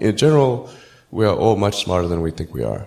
[0.00, 0.70] in general,
[1.10, 2.86] we are all much smarter than we think we are.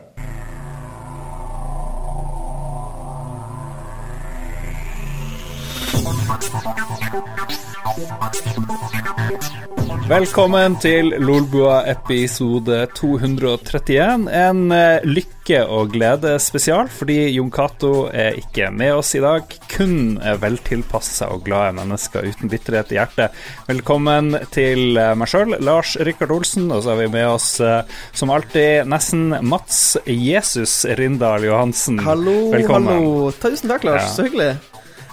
[10.11, 14.25] Velkommen til Lolbua episode 231.
[14.27, 19.55] En eh, lykke- og glede-spesial, fordi Jon Cato er ikke med oss i dag.
[19.71, 23.39] Kun veltilpassa og glade mennesker uten bitterhet i hjertet.
[23.69, 27.79] Velkommen til eh, meg sjøl, Lars Rikard Olsen, og så har vi med oss eh,
[28.11, 32.03] som alltid nesten Mats Jesus Rindal Johansen.
[32.03, 32.97] Hallo, Velkommen.
[32.99, 33.31] hallo.
[33.39, 34.09] Tusen takk, Lars.
[34.09, 34.13] Ja.
[34.17, 34.51] Så hyggelig.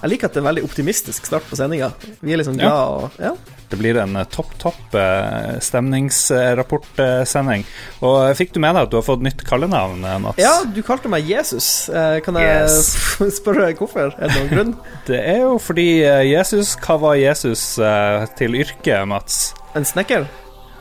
[0.03, 1.89] Jeg liker at det er veldig optimistisk start på sendinga.
[2.23, 3.33] Vi er liksom glad og Ja.
[3.69, 7.67] Det blir en eh, topp, topp eh, stemningsrapportsending.
[8.01, 10.39] Og fikk du med deg at du har fått nytt kallenavn, eh, Mats?
[10.41, 11.89] ja, du kalte meg Jesus.
[11.93, 12.97] Eh, Kan jeg Yes.
[13.41, 14.15] spørre hvorfor?
[14.19, 14.73] Er det noen grunn?
[15.11, 19.53] Det er jo fordi eh, Jesus Hva var Jesus eh, til yrke, Mats?
[19.77, 20.25] En snekker?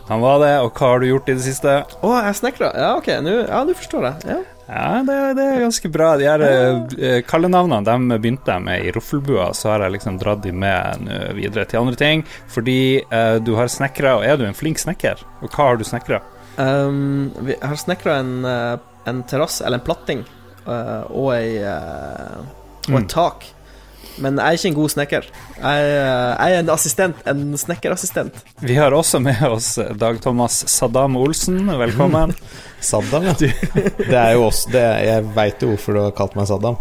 [0.08, 1.74] Han var det, og hva har du gjort i det siste?
[1.84, 2.70] Å, jeg snekra.
[2.80, 3.10] Ja, ok.
[3.26, 4.30] Nå ja, du forstår jeg.
[4.32, 4.38] Ja.
[4.68, 6.08] Ja, det, det er ganske bra.
[6.20, 10.42] De her eh, kallenavnene de begynte jeg med i Roffelbua, så har jeg liksom dratt
[10.44, 12.24] de med videre til andre ting.
[12.52, 15.24] Fordi eh, du har snekra, og er du en flink snekker?
[15.40, 16.20] Og hva har du snekra?
[16.58, 20.24] Um, vi jeg har snekra en, eh, en terrasse, eller en platting,
[20.66, 23.46] eh, og, ei, eh, og et tak.
[24.24, 25.28] Men jeg er ikke en god snekker.
[25.58, 28.40] Jeg, jeg er en assistent, en snekkerassistent.
[28.66, 31.60] Vi har også med oss Dag Thomas Saddam Olsen.
[31.80, 32.34] Velkommen.
[32.90, 33.36] Saddam, ja.
[33.38, 36.80] Det er jo det, Jeg veit jo hvorfor du har kalt meg Saddam.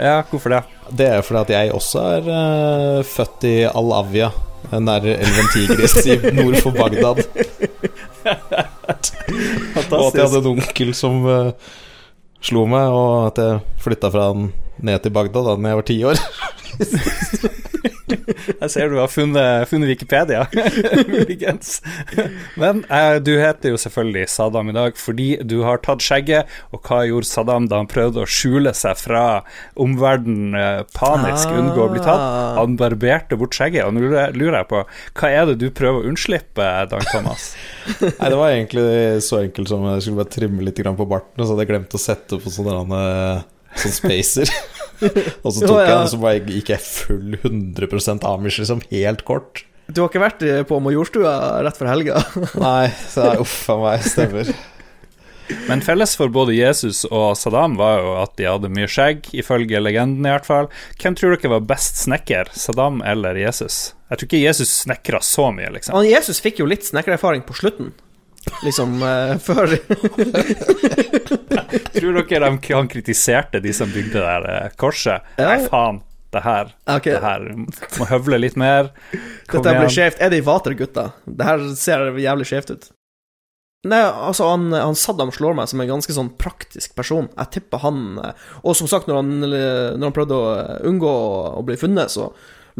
[0.00, 0.62] Ja, hvorfor det?
[0.96, 4.30] Det er jo fordi at jeg også er uh, født i Al-Avia,
[4.72, 7.20] nær elven Tigris i nord for Bagdad.
[9.90, 11.52] Og at jeg hadde en onkel som uh,
[12.40, 14.50] slo meg, og at jeg flytta fra han
[14.86, 16.24] ned til Bagdad da jeg var ti år.
[18.10, 20.42] Jeg ser du har funnet, funnet Wikipedia,
[21.08, 21.76] muligens.
[22.60, 26.50] Men eh, du heter jo selvfølgelig Saddam i dag fordi du har tatt skjegget.
[26.74, 29.24] Og hva gjorde Saddam da han prøvde å skjule seg fra
[29.80, 31.56] omverdenen eh, panisk, Ah.
[31.60, 32.26] unngå å bli tatt?
[32.58, 33.86] Han barberte bort skjegget.
[33.86, 34.02] Og nå
[34.34, 34.82] lurer jeg på,
[35.20, 37.52] hva er det du prøver å unnslippe, Dan Thomas?
[38.02, 38.88] Nei, det var egentlig
[39.26, 41.94] så enkelt som jeg skulle bare trimme litt på barten, og så hadde jeg glemt
[41.96, 44.52] å sette på sånne eh, sånn spacer.
[45.44, 49.24] og så tok jeg den, og så bare gikk jeg full 100% Amish, liksom, helt
[49.28, 49.64] kort.
[49.90, 52.20] Du har ikke vært eh, på Majorstua rett før helga?
[52.66, 54.52] Nei, så det er uff a meg, stemmer.
[55.66, 59.80] Men felles for både Jesus og Saddam var jo at de hadde mye skjegg, ifølge
[59.82, 60.68] legenden i hvert fall.
[61.00, 63.96] Hvem tror dere var best snekker, Saddam eller Jesus?
[64.10, 65.96] Jeg tror ikke Jesus snekra så mye, liksom.
[65.98, 67.90] Han Jesus fikk jo litt snekkererfaring på slutten.
[68.64, 69.74] Liksom uh, før
[71.94, 75.26] Tror dere de, han kritiserte de som bygde det der eh, korset?
[75.36, 75.50] Ja.
[75.50, 76.00] Nei, faen.
[76.30, 77.16] Det her, okay.
[77.16, 77.42] det her
[77.98, 78.92] må høvle litt mer.
[79.50, 80.20] Kom Dette blir skjevt.
[80.22, 81.08] Er det i vater, gutta?
[81.26, 82.86] Det her ser jævlig skjevt ut.
[83.90, 87.26] Nei, altså, han, han Saddam slår meg som en ganske sånn praktisk person.
[87.34, 90.54] Jeg tipper han eh, Og som sagt, når han, når han prøvde å
[90.86, 91.14] unngå
[91.58, 92.30] å bli funnet, så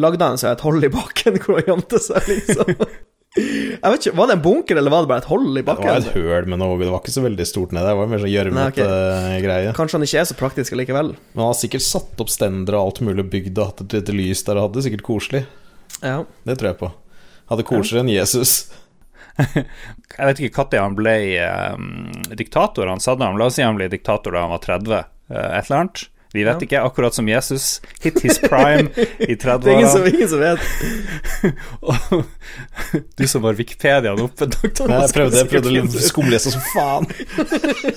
[0.01, 2.75] lagde han seg et hold i bakken hvor han gjemte seg, liksom.
[3.39, 5.87] Jeg vet ikke, Var det en bunker, eller var det bare et hold i bakken?
[5.87, 8.11] Det var et høl med noe, det var ikke så veldig stort nede, det var
[8.11, 9.37] mer sånn gjørmete okay.
[9.45, 9.75] greie.
[9.77, 11.13] Kanskje han ikke er så praktisk likevel.
[11.15, 13.97] Men han har sikkert satt opp stender og alt mulig og bygd og hatt et
[14.01, 15.45] lite lys der og hadde det sikkert koselig.
[16.03, 16.17] Ja.
[16.49, 16.91] Det tror jeg på.
[17.53, 18.57] Hadde koseligere enn Jesus.
[19.41, 21.85] Jeg vet ikke når han ble um,
[22.37, 24.97] diktator, han sa da han La oss si han ble diktator da han var 30,
[25.31, 26.03] eh, et eller annet.
[26.33, 26.67] Vi vet Ja.
[26.67, 27.81] ikke, akkurat som Jesus.
[28.03, 30.15] Hit his prime i Det er ingen som, 30-åra.
[30.15, 30.61] ingen som vet.
[33.17, 37.07] Du som var Wikipediaen oppe, Nei, Jeg prøvde, jeg prøvde å skumlese som faen.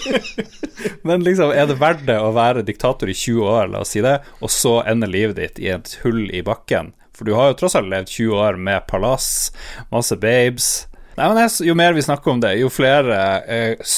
[1.07, 4.01] Men liksom, er det verdt det å være diktator i 20 år, la oss si
[4.03, 6.85] det, og så ende livet ditt i et hull i bakken?
[7.13, 9.51] For du har jo tross alt levd 20 år med palass,
[9.93, 10.87] masse babes.
[11.17, 13.91] Nei, men Jo mer vi snakker om det, jo flere eh,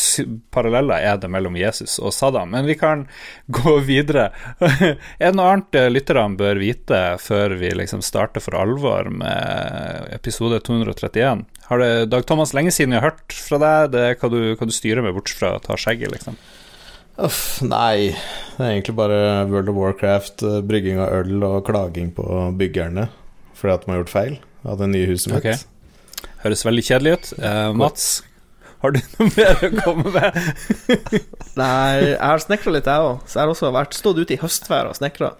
[0.52, 2.52] paralleller er det mellom Jesus og Saddam.
[2.52, 3.06] Men vi kan
[3.60, 4.30] gå videre.
[4.60, 4.98] er
[5.30, 10.60] det noe annet eh, lytterne bør vite før vi liksom starter for alvor med episode
[10.68, 11.46] 231?
[11.70, 13.96] Har det, Dag Thomas, lenge siden jeg har hørt fra deg.
[13.96, 16.38] Det er hva du, hva du styrer med, bortsett fra å ta skjegget, liksom.
[17.16, 18.12] Uff, nei,
[18.58, 22.26] det er egentlig bare World of Warcraft, eh, brygging av øl og klaging på
[22.60, 23.08] byggerne
[23.56, 24.34] fordi at de har gjort feil
[24.68, 25.46] av det nye huset mitt.
[25.48, 25.75] Ok.
[26.44, 27.30] Høres veldig kjedelig ut.
[27.40, 28.08] Eh, Mats,
[28.84, 30.40] har du noe mer å komme med?
[31.62, 33.24] Nei, jeg har snekra litt, jeg òg.
[33.26, 35.32] Så jeg har også vært, stått ute i høstvær og snekra.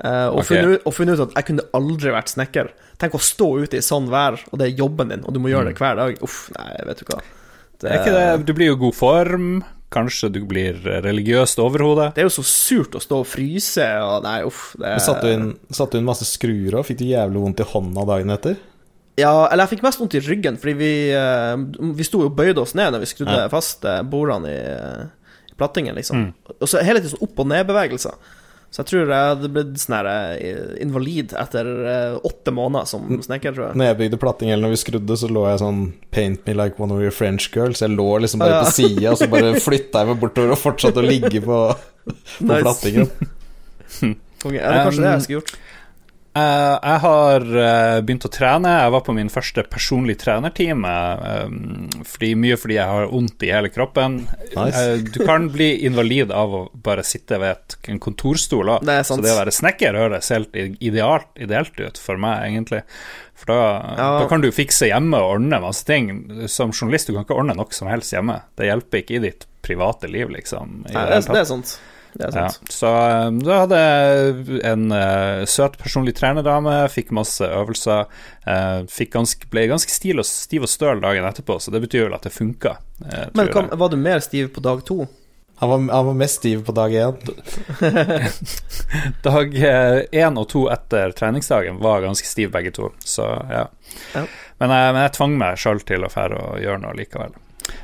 [0.00, 0.48] og, okay.
[0.54, 2.70] funnet, ut- og funnet ut at jeg kunne aldri vært snekker.
[3.00, 5.52] Tenk å stå ute i sånn vær, og det er jobben din, og du må
[5.52, 6.16] gjøre det hver dag.
[6.24, 7.20] Uff, nei, vet du hva.
[7.80, 9.52] Det, Er ikke det, du blir jo god form.
[9.90, 12.12] Kanskje du blir religiøst overhode.
[12.14, 14.68] det er jo så surt å stå og fryse og Nei, uff.
[14.78, 18.04] Det, Satte du inn, satt inn masse skruer og fikk du jævlig vondt i hånda
[18.12, 18.60] dagen etter?
[19.18, 21.56] Ja, eller jeg fikk mest vondt i ryggen, fordi vi, eh,
[21.98, 23.48] vi sto og bøyde oss ned når vi skrudde Ja.
[23.52, 24.60] fast eh, bordene i,
[25.50, 26.16] i plattingen, liksom.
[26.16, 26.54] Mm.
[26.60, 28.14] Og så hele tiden sånn opp- og nedbevegelser.
[28.70, 31.66] Så jeg tror jeg hadde blitt sånn eh, invalid etter
[32.22, 33.76] åtte måneder som snekker, tror jeg.
[33.80, 35.80] Når jeg bygde platting, eller når vi skrudde, så lå jeg sånn
[36.14, 37.80] Paint me like one of your French girls.
[37.82, 38.62] Jeg lå liksom bare Ja.
[38.62, 41.58] på sida, og så bare flytta jeg meg bortover og fortsatte å ligge på,
[42.38, 42.62] på Nice.
[42.62, 43.10] plattingen.
[44.40, 44.56] Konge.
[44.56, 45.52] Ja, det er kanskje det jeg skulle gjort.
[46.30, 48.74] Eh, jeg har uh, begynt å trene.
[48.84, 50.92] Jeg var på min første personlig trenertime.
[51.30, 54.20] eh, fordi, mye fordi jeg har vondt i hele kroppen.
[54.54, 54.84] Nice.
[54.84, 58.86] Uh, du kan bli invalid av å bare sitte ved et, en kontorstol òg.
[58.86, 62.84] Det Så det å være snekker høres helt idealt, ideelt ut for meg, egentlig.
[63.40, 63.60] For da,
[63.96, 64.08] Ja.
[64.20, 66.46] da kan du fikse hjemme og ordne masse ting.
[66.46, 68.42] Som journalist du kan ikke ordne noe som helst hjemme.
[68.54, 70.84] Det hjelper ikke i ditt private liv, liksom.
[70.86, 71.80] i Nei, det det, det er sant.
[72.14, 72.90] Det er Ja, så
[73.28, 78.10] um, da hadde jeg en uh, søt personlig trenerdame, fikk masse øvelser.
[78.46, 82.08] Uh, fikk ganske, ble ganske stil og, stiv og støl dagen etterpå, så det betyr
[82.08, 82.76] vel at det funka.
[83.06, 83.78] eh, Men kom, jeg.
[83.78, 85.06] var du mer stiv på dag to?
[85.60, 87.16] Han var, han var mest stiv på dag én.
[89.22, 93.66] Dag én og to etter treningsdagen var ganske stiv begge to, så ja.
[94.14, 94.24] Ja.
[94.60, 97.36] Men, jeg, men jeg tvang meg sjøl til å fære og gjøre noe likevel.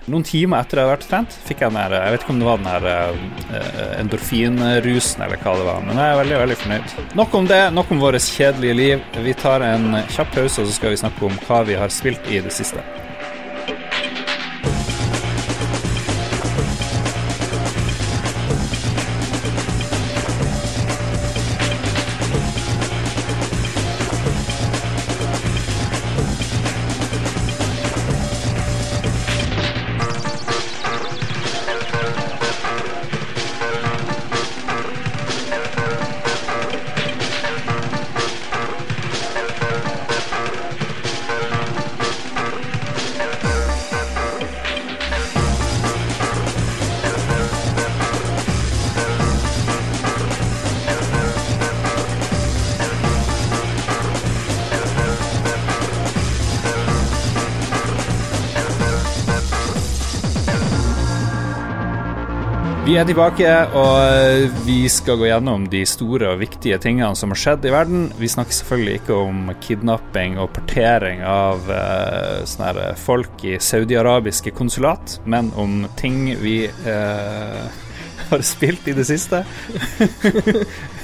[0.06, 2.42] Noen timer etter jeg hadde vært trent, fikk jeg den her Jeg vet ikke om
[2.42, 6.60] det var den her eh, endorfinrusen eller hva det var, men jeg er veldig, veldig
[6.62, 6.94] fornøyd.
[7.22, 9.10] Nok om det, nok om vårt kjedelige liv.
[9.26, 12.30] Vi tar en kjapp pause, og så skal vi snakke om hva vi har spilt
[12.30, 12.84] i det siste.
[63.06, 67.66] Er tilbake, og vi skal gå gjennom de store og viktige tingene som har skjedd
[67.68, 68.08] i verden.
[68.18, 75.52] Vi snakker selvfølgelig ikke om kidnapping og partering av uh, folk i saudiarabiske konsulat, men
[75.54, 77.70] om ting vi uh,
[78.32, 79.44] har spilt i det siste.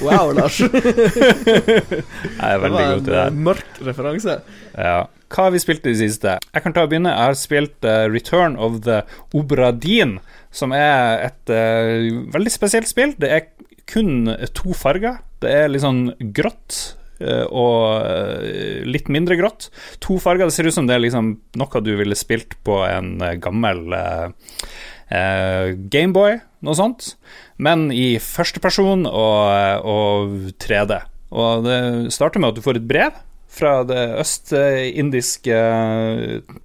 [0.03, 0.59] Wow, Lars.
[0.59, 3.15] det Jeg er veldig var god til det.
[3.15, 3.27] her.
[3.29, 4.41] en eh, mørk referanse.
[4.75, 5.05] Ja.
[5.33, 6.37] Hva har vi spilt i det siste?
[6.53, 7.13] Jeg kan ta og begynne.
[7.15, 9.01] Jeg har spilt uh, Return of the
[9.37, 10.19] Obradin,
[10.53, 13.15] som er et uh, veldig spesielt spill.
[13.17, 13.47] Det er
[13.89, 15.23] kun to farger.
[15.43, 16.05] Det er litt sånn
[16.37, 16.77] grått
[17.19, 19.71] eh, og litt mindre grått.
[20.07, 20.47] To farger.
[20.47, 25.75] Det ser ut som det er liksom noe du ville spilt på en gammel eh,
[25.93, 27.17] Gameboy, noe sånt.
[27.59, 31.03] Men i førsteperson og, og 3D.
[31.35, 31.83] Og det
[32.15, 33.19] starter med at du får et brev
[33.53, 35.59] fra det østindiske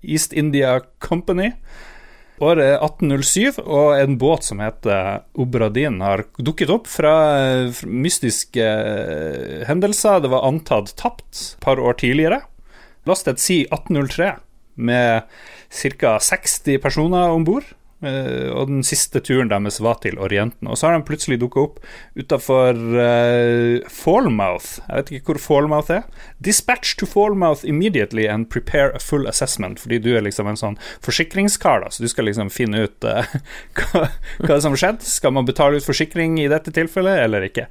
[0.02, 1.52] East India Company.
[2.38, 7.16] Året er 1807, og en båt som heter Obradin har dukket opp fra,
[7.74, 10.22] fra mystiske eh, hendelser.
[10.22, 12.44] Det var antatt tapt et par år tidligere.
[13.10, 14.36] Lastet si 1803
[14.78, 15.26] med
[15.74, 16.18] ca.
[16.22, 17.66] 60 personer om bord.
[18.06, 20.70] Eh, og den siste turen deres var til Orienten.
[20.70, 21.80] Og så har de plutselig dukka opp
[22.18, 22.78] utafor
[23.90, 26.06] Fallmouth Jeg vet ikke hvor Fallmouth er.
[26.44, 29.82] Dispatch to Fallmouth immediately and prepare a full assessment.
[29.82, 33.26] Fordi du er liksom en sånn forsikringskar, da, så du skal liksom finne ut uh,
[33.80, 34.08] hva,
[34.46, 35.04] hva som har skjedd.
[35.08, 37.68] Skal man betale ut forsikring i dette tilfellet, eller ikke?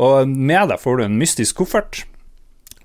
[0.00, 2.04] Og med deg får du en mystisk koffert.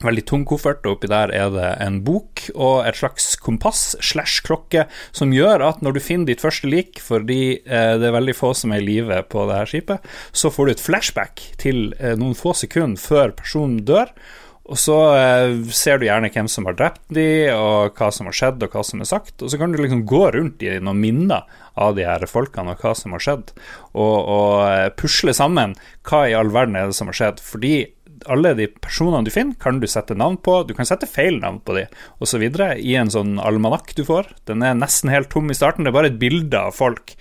[0.06, 4.44] Veldig tung koffert, og oppi der er det en bok og et slags kompass slash
[4.46, 4.86] klokke
[5.16, 8.54] som gjør at når du finner ditt første lik, fordi eh, det er veldig få
[8.58, 12.18] som er i live på det her skipet, så får du et flashback til eh,
[12.20, 14.14] noen få sekunder før personen dør.
[14.66, 18.36] Og så eh, ser du gjerne hvem som har drept de, og hva som har
[18.36, 19.36] skjedd, og hva som er sagt.
[19.38, 21.46] Og så kan du liksom gå rundt i noen minner
[21.78, 23.54] av de her folkene og hva som har skjedd,
[23.94, 25.76] og, og eh, pusle sammen
[26.08, 27.44] hva i all verden er det som har skjedd.
[27.46, 27.76] Fordi
[28.32, 30.62] alle de personene du finner, kan du sette navn på.
[30.68, 31.86] Du kan sette feil navn på de,
[32.24, 32.44] osv.
[32.46, 34.32] i en sånn almanakk du får.
[34.50, 35.86] Den er nesten helt tom i starten.
[35.86, 37.16] Det er bare et bilde av folk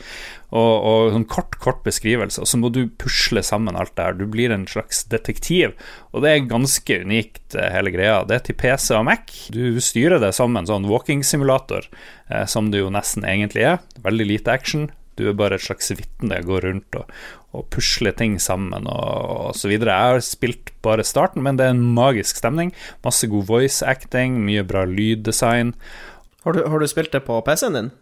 [0.54, 2.42] og, og sånn kort, kort beskrivelse.
[2.42, 4.18] Og så må du pusle sammen alt det her.
[4.18, 5.75] Du blir en slags detektiv,
[6.14, 8.20] og det er ganske unikt, eh, hele greia.
[8.28, 9.38] Det er til PC og Mac.
[9.54, 11.88] Du styrer det som en sånn walking-simulator,
[12.30, 13.82] eh, som det jo nesten egentlig er.
[14.06, 14.90] Veldig lite action.
[15.18, 17.11] Du er bare et slags vitne, går rundt og,
[17.54, 19.94] og pusler ting sammen og, og så videre.
[19.94, 22.75] Jeg har spilt bare starten, men det er en magisk stemning.
[23.06, 25.75] Masse god voice acting, mye bra lyddesign.
[26.44, 27.92] Har du, har du spilt det på PC-en din?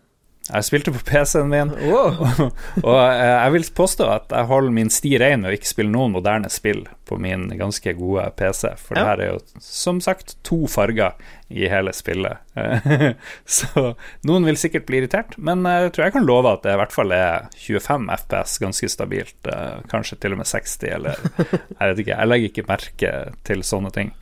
[0.53, 2.27] Jeg spilte på PC-en min, Wow.
[2.89, 6.13] og eh, jeg vil påstå at jeg holder min sti rein og ikke spiller noen
[6.13, 10.63] moderne spill på min ganske gode PC, for det her er jo som sagt to
[10.71, 11.17] farger
[11.53, 12.41] i hele spillet.
[13.59, 13.93] Så
[14.29, 16.95] noen vil sikkert bli irritert, men jeg tror jeg kan love at det i hvert
[16.95, 21.21] fall er 25 FPS ganske stabilt, eh, kanskje til og med 60, eller
[21.79, 23.15] jeg vet ikke, jeg legger ikke merke
[23.49, 24.13] til sånne ting.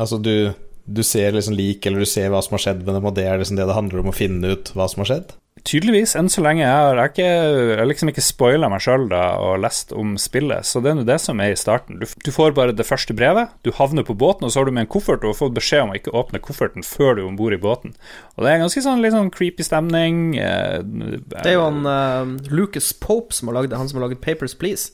[0.00, 0.52] Altså, du,
[0.84, 3.28] du ser liksom lik, eller du ser hva som har skjedd med dem, og det
[3.28, 5.36] er liksom det det handler om å finne ut hva som har skjedd?
[5.64, 6.64] Tydeligvis, enn så lenge.
[6.64, 10.80] Jeg har, ikke, jeg har liksom ikke spoila meg sjøl og lest om spillet, så
[10.82, 12.00] det er nå det som er i starten.
[12.00, 14.74] Du, du får bare det første brevet, du havner på båten, og så har du
[14.74, 17.28] med en koffert og har fått beskjed om å ikke åpne kofferten før du er
[17.30, 17.94] om bord i båten.
[18.34, 20.20] Og det er en ganske sånn litt sånn creepy stemning.
[20.42, 24.08] eh, Det er jo han eh, Lucas Pope som har lagd det, han som har
[24.08, 24.90] laget Papers, Please.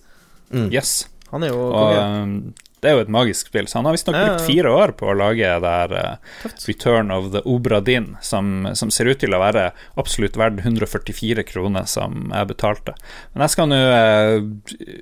[0.52, 1.06] Yes.
[1.32, 2.52] Han er jo Og konge.
[2.78, 4.28] Eh, det er jo et magisk spill, så han har visstnok Ja, ja.
[4.32, 8.68] brukt fire år på å lage det her uh, Return of the Obra Din, som,
[8.78, 9.68] som ser ut til å være
[9.98, 12.94] absolutt verdt 144 kroner, som jeg betalte.
[13.34, 14.38] Men jeg skal nå uh,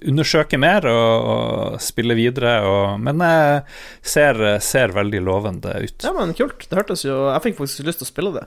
[0.08, 3.60] undersøke mer og, og spille videre, og, men jeg
[4.06, 6.00] ser, ser veldig lovende ut.
[6.06, 6.66] Ja, men kult.
[6.70, 8.46] Det hørtes jo Jeg fikk faktisk lyst til å spille det.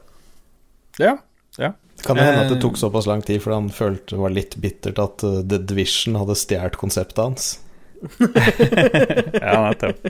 [0.99, 1.15] Ja,
[1.59, 1.73] ja.
[2.03, 2.61] Kan det hende at det Eh.
[2.63, 6.35] tok såpass lang tid fordi han følte det var litt bittert at The Division hadde
[6.39, 7.49] stjålet konseptet hans?
[9.43, 10.05] ja nettopp.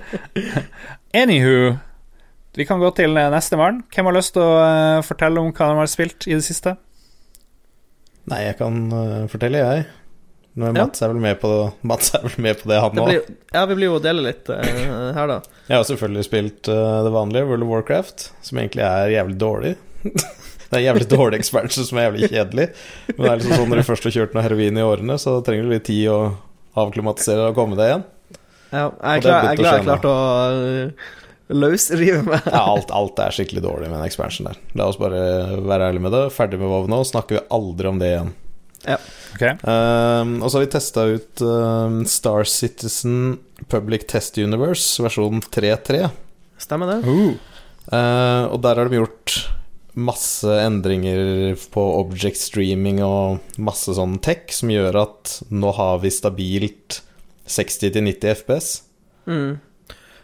[1.15, 1.77] Anywho,
[2.57, 3.83] vi kan gå til neste mann.
[3.93, 6.75] Hvem har lyst til å eh, fortelle om hva de har spilt i det siste?
[8.29, 9.85] Nei, jeg kan uh, fortelle, jeg.
[10.59, 10.85] Men Ja.
[10.85, 13.29] Mats er vel med på det, Mats er vel med på det, han òg.
[13.53, 14.59] ja, vi blir jo å dele litt uh,
[15.15, 15.37] her, da.
[15.69, 19.73] Jeg har selvfølgelig spilt uh, det vanlige, World of Warcraft, som egentlig er jævlig dårlig.
[20.03, 22.67] det er en jævlig dårlig expansion som er jævlig kjedelig.
[23.13, 25.39] Men det er liksom sånn når du først har kjørt noe heroin i årene, så
[25.45, 26.19] trenger du litt tid å
[26.85, 28.05] avklimatisere og komme deg igjen.
[28.69, 30.19] Ja, jeg er er jeg, jeg skje klarte å
[30.53, 31.07] uh,
[31.49, 32.45] løsrive meg.
[32.45, 34.59] Ja, alt, alt er skikkelig dårlig med en expansion der.
[34.77, 35.23] La oss bare
[35.57, 36.23] være ærlige med det.
[36.35, 38.31] Ferdig med WoW nå, snakker vi aldri om det igjen.
[38.85, 38.99] Ja.
[39.35, 43.37] Ok, Um, og så har vi testa ut um, Star Citizen
[43.71, 46.09] Public Test Universe versjon 3.3.
[46.59, 46.99] Stemmer det?
[47.07, 47.37] Uh,
[47.89, 49.33] Uh, og der har de gjort
[49.99, 56.11] masse endringer på object streaming og masse sånn tech som gjør at nå har vi
[56.13, 57.01] stabilt
[57.49, 58.69] 60-90 FPS.
[59.29, 59.59] Mm.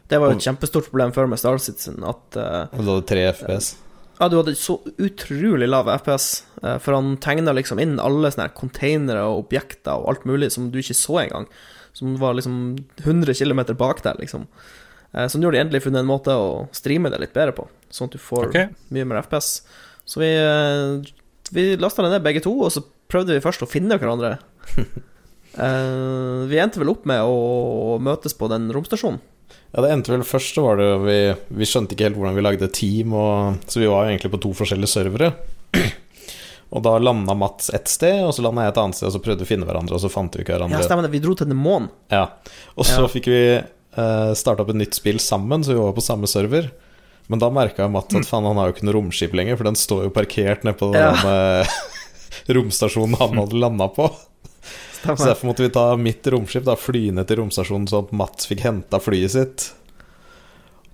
[0.06, 3.26] Det var jo et kjempestort problem før med Star Citizen, at uh, du hadde 3
[3.34, 3.72] FPS.
[4.20, 8.54] Ja, du hadde så utrolig lav FPS, eh, for han tegna liksom inn alle sånne
[8.56, 11.50] containere og objekter og alt mulig som du ikke så engang.
[11.96, 14.48] Som var liksom 100 km bak der, liksom.
[15.16, 17.68] Eh, Så nå har de endelig funnet en måte å streame det litt bedre på,
[17.90, 18.72] sånn at du får okay.
[18.96, 19.62] mye mer FPS.
[20.06, 21.14] Så vi, eh,
[21.56, 24.36] vi lasta det ned begge to, og så prøvde vi først å finne hverandre.
[25.56, 29.22] uh, vi endte vel opp med å møtes på den romstasjonen.
[29.76, 31.18] Ja, det endte vel først, så var det vi,
[31.60, 34.42] vi skjønte ikke helt hvordan vi lagde team, og, så vi var jo egentlig på
[34.46, 35.32] to forskjellige servere.
[36.76, 39.20] Og da landa Mats ett sted, og så landa jeg et annet sted, og så
[39.24, 41.12] prøvde vi å finne hverandre, og så fant vi ikke Ja, stemmer det.
[41.14, 41.86] Vi dro til Demon.
[42.12, 42.26] Ja,
[42.76, 43.08] Og så Ja.
[43.08, 43.44] fikk vi
[43.98, 46.72] uh, starta opp et nytt spill sammen, så vi var på samme server.
[47.28, 49.76] Men da merka Matt at faen, han har jo ikke noe romskip lenger, for den
[49.80, 51.62] står jo parkert nede på den Ja.
[51.64, 51.78] eh,
[52.56, 54.10] romstasjonen han hadde landa på.
[55.06, 58.46] Så derfor måtte vi ta mitt romskip, da fly ned til romstasjonen, sånn at Matt
[58.50, 59.72] fikk henta flyet sitt.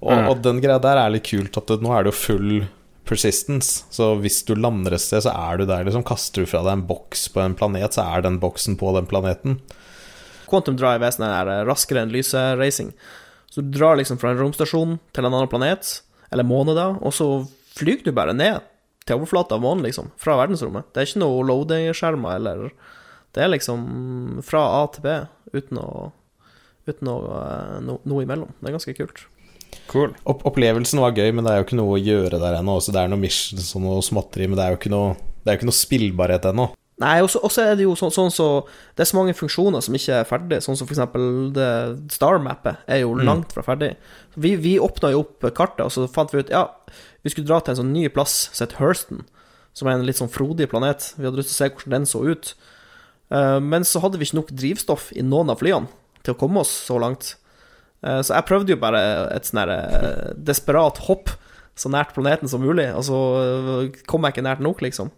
[0.01, 0.27] Og, Mm.
[0.31, 2.67] og den greia der er litt kult, at det, nå er det jo full
[3.05, 3.84] persistence.
[3.93, 5.84] Så hvis du lander et sted, så er du der.
[5.86, 8.93] Liksom Kaster du fra deg en boks på en planet, så er den boksen på
[8.96, 9.60] den planeten.
[10.51, 12.93] Quantum Drive er sånn her eh, raskere enn lyset-racing.
[13.51, 15.98] Så du drar liksom fra en romstasjon til en annen planet,
[16.31, 17.27] eller måne, da, og så
[17.75, 18.62] flyr du bare ned
[19.08, 20.91] til overflata av månen, liksom, fra verdensrommet.
[20.93, 22.72] Det er ikke noe loading-skjermer, eller
[23.31, 25.13] Det er liksom fra A til B,
[25.55, 26.12] uten å
[26.89, 28.50] Uten noe, eh, no, noe imellom.
[28.58, 29.25] Det er ganske kult.
[29.91, 30.15] Cool.
[30.29, 32.77] Opp opplevelsen var gøy, men det er jo ikke noe å gjøre der ennå.
[32.81, 35.51] Så det er noe missions og noe småtteri, men det er jo ikke noe, det
[35.51, 36.72] er jo ikke noe spillbarhet ennå.
[37.01, 38.48] Nei, og så er det jo sånn, sånn så
[38.93, 41.55] Det er så mange funksjoner som ikke er ferdig, sånn som eksempel
[42.13, 43.96] Star-mappet er jo langt fra ferdig.
[44.36, 46.67] Vi, vi åpna jo opp kartet, og så fant vi ut Ja,
[47.25, 49.25] vi skulle dra til en sånn ny plass som heter Hurston,
[49.77, 51.13] som er en litt sånn frodig planet.
[51.17, 52.53] Vi hadde lyst til å se hvordan den så ut.
[53.31, 55.91] Eh, men så hadde vi ikke nok drivstoff i noen av flyene
[56.25, 57.36] til å komme oss så langt.
[58.03, 61.34] Eh, så jeg prøvde jo bare et sånn eh, desperat hopp
[61.79, 63.17] så nært planeten som mulig, og så
[64.10, 65.10] kom jeg ikke nært nok, liksom.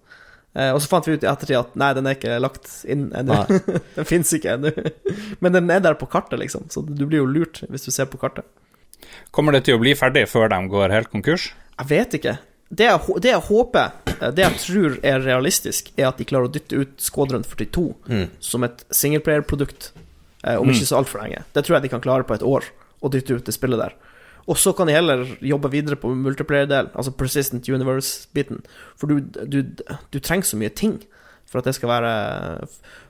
[0.53, 3.07] Eh, og så fant vi ut i ettertid at nei, den er ikke lagt inn
[3.17, 3.39] ennå.
[3.97, 4.71] den fins ikke ennå.
[5.41, 8.05] Men den er der på kartet, liksom, så du blir jo lurt hvis du ser
[8.11, 8.45] på kartet.
[9.33, 11.49] Kommer det til å bli ferdig før de går helt konkurs?
[11.79, 12.35] Jeg vet ikke.
[12.73, 16.47] det jeg, det jeg håper, eh, det jeg tror er realistisk, er at de klarer
[16.49, 18.27] å dytte ut Squadron 42 Mm.
[18.39, 19.91] som et singleplayer-produkt
[20.43, 21.43] eh, om ikke så altfor lenge.
[21.53, 22.69] Det tror jeg de kan klare på et år,
[23.03, 23.93] å dytte ut det spillet der.
[24.47, 28.59] Og så kan de heller jobbe videre på multiplayer-del, altså Persistent Universe-biten.
[28.99, 29.61] For du, du,
[30.11, 30.97] du trenger så mye ting
[31.47, 32.11] for at det skal være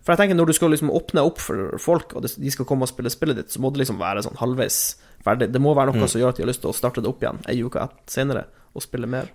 [0.04, 2.84] For jeg tenker når du skal liksom åpne opp for folk, og de skal komme
[2.86, 4.78] og spille spillet ditt, så må det liksom være sånn halvveis
[5.24, 5.48] ferdig.
[5.54, 7.24] Det må være noe som gjør at de har lyst til å starte det opp
[7.24, 9.32] igjen ei uke senere og spille mer.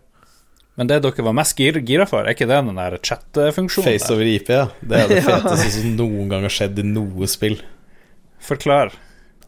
[0.79, 3.89] Men det dere var mest gir- gira for, er ikke det den der chat-funksjonen?
[3.89, 4.69] Face over IP, ja.
[4.79, 5.41] Det er det Ja.
[5.41, 7.57] feteste som noen gang har skjedd i noe spill.
[8.45, 8.93] Forklar.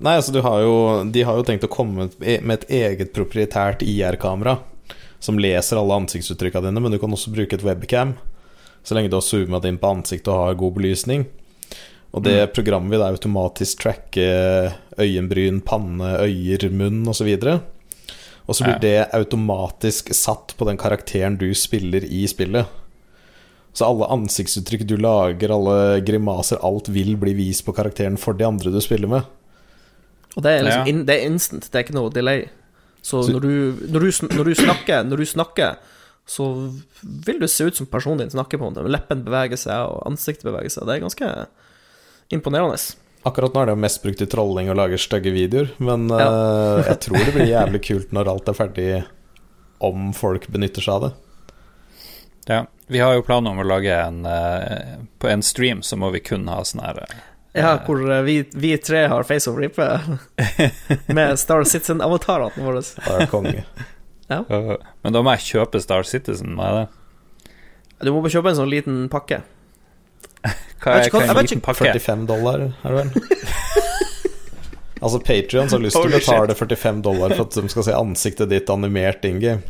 [0.01, 0.75] Nei, altså du har jo
[1.13, 4.59] De har jo tenkt å komme med et eget proprietært IR-kamera
[5.21, 8.15] som leser alle ansiktsuttrykkene dine, men du kan også bruke et webcam
[8.83, 11.27] så lenge du har zoomet inn på ansiktet og har god belysning.
[12.11, 14.25] Og det programmet vil da automatisk tracke
[14.99, 17.29] øyenbryn, panne, øyer, munn osv.
[18.49, 22.67] Og så blir det automatisk satt på den karakteren du spiller i spillet.
[23.77, 28.49] Så alle ansiktsuttrykk du lager, alle grimaser, alt vil bli vist på karakteren for de
[28.49, 29.29] andre du spiller med.
[30.37, 30.91] Og det er liksom Ja.
[30.93, 32.45] in, det er instant, det er ikke noe delay.
[33.03, 35.77] Så, Så- når, du, når, du, når du snakker, når du snakker
[36.31, 36.45] så
[37.03, 38.87] vil du se ut som personen din snakker på en måte.
[38.87, 40.87] Leppen beveger seg, og ansiktet beveger seg.
[40.87, 41.31] Det er ganske
[42.31, 42.79] imponerende.
[43.27, 46.85] Akkurat nå er det jo mest brukt i trolling og lage stygge videoer, men eh,
[46.87, 48.87] jeg tror det blir jævlig kult når alt er ferdig,
[49.81, 51.11] om folk benytter seg av det.
[52.47, 52.61] Ja.
[52.87, 56.19] Vi har jo planer om å lage en uh, På en stream så må vi
[56.25, 57.19] kun ha sånn her eh,
[57.57, 59.87] Ja, hvor eh, vi, vi tre har face of ripe
[61.17, 62.83] med Star Citizen-avatarene våre.
[62.85, 63.65] Det er konge.
[64.31, 64.45] Ja.
[65.03, 67.55] Men da må jeg kjøpe Star Citizen, må jeg det?
[68.07, 69.41] Du må bare kjøpe en sånn liten pakke.
[70.81, 71.91] Hva er, hva er en liten ikke- pakke?
[71.99, 73.11] 45 dollar, er det vel?
[75.01, 78.51] Altså Patrions har lyst til å betale 45 dollar for at de skal se ansiktet
[78.53, 79.63] ditt animert in game.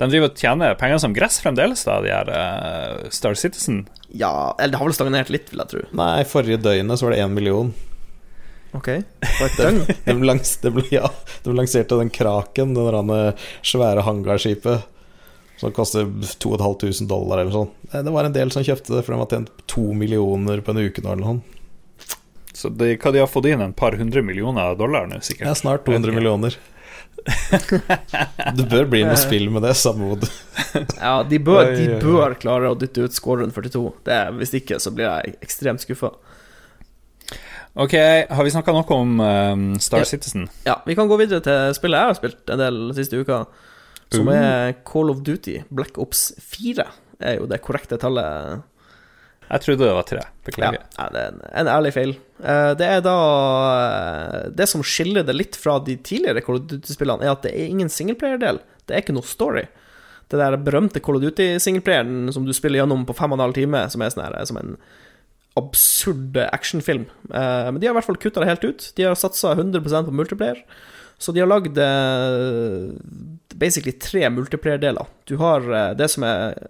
[0.00, 3.84] De driver og tjener penger som gress fremdeles, da, de her uh, Star Citizen.
[4.10, 5.82] Ja, eller det har vel stagnert litt, vil jeg tro.
[5.94, 7.70] Nei, forrige døgnet så var det 1 million.
[8.74, 8.88] Ok,
[9.22, 9.84] på et døgn.
[10.08, 11.06] De, langs, de, ja,
[11.44, 14.88] de lanserte den Kraken, det der eh, svære hangarskipet,
[15.60, 16.08] som koster
[16.42, 17.70] 2500 dollar eller sånn.
[17.92, 20.74] Eh, Det var en del som kjøpte det, for de har tjent to millioner på
[20.74, 21.60] en uke nå eller noe.
[22.54, 23.62] Så de, hva de har fått inn?
[23.62, 26.58] En par hundre millioner dollar nå, Ja, snart 200 millioner.
[27.24, 30.24] Det bør bli noe spill med det, hvor
[31.00, 33.84] Ja, de bør, de bør klare å dytte ut scoren 42.
[34.06, 36.12] Det, hvis ikke, så blir jeg ekstremt skuffa.
[37.74, 37.94] Ok,
[38.30, 40.06] har vi snakka noe om um, Star Ja.
[40.06, 40.44] Citizen?
[40.66, 43.40] Ja, vi kan gå videre til spillet jeg har spilt en del siste uka,
[44.14, 44.36] som Uh.
[44.36, 46.84] er Call of Duty Black Ops 4.
[47.24, 48.62] Er jo det korrekte tallet.
[49.50, 50.22] Jeg trodde det var tre.
[50.46, 50.82] Beklager.
[50.98, 52.12] ja, det er en, ærlig feil.
[52.42, 53.14] Eh, Det er da
[53.78, 57.52] eh, Det som skiller det litt fra de tidligere Call of Duty-spillene, er at det
[57.54, 58.60] er ingen singleplayer-del.
[58.86, 59.66] Det er ikke noe story.
[60.32, 63.56] Det der berømte Call of Duty-singleplayeren som du spiller gjennom på fem og en halv
[63.58, 64.76] time, som er sånn her, som en
[65.60, 67.04] absurd actionfilm.
[67.30, 68.92] Eh, Men de har i hvert fall kutta det helt ut.
[68.96, 70.64] De har satsa 100% på multiplayer.
[71.18, 72.90] Så de har lagd eh,
[73.54, 75.06] basically tre multiplayer-deler.
[75.30, 76.66] Du har eh, det som er eh,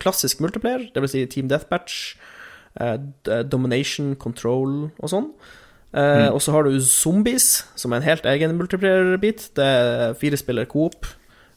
[0.00, 1.14] klassisk multiplayer, dvs.
[1.14, 2.16] Si Team Deathbatch,
[2.80, 2.96] eh,
[3.42, 5.32] Domination, Control og sånn.
[5.90, 6.28] Mm.
[6.30, 9.48] Og så har du Zombies, som er en helt egen multiplayer-bit.
[9.58, 11.08] Det er fire spiller coop,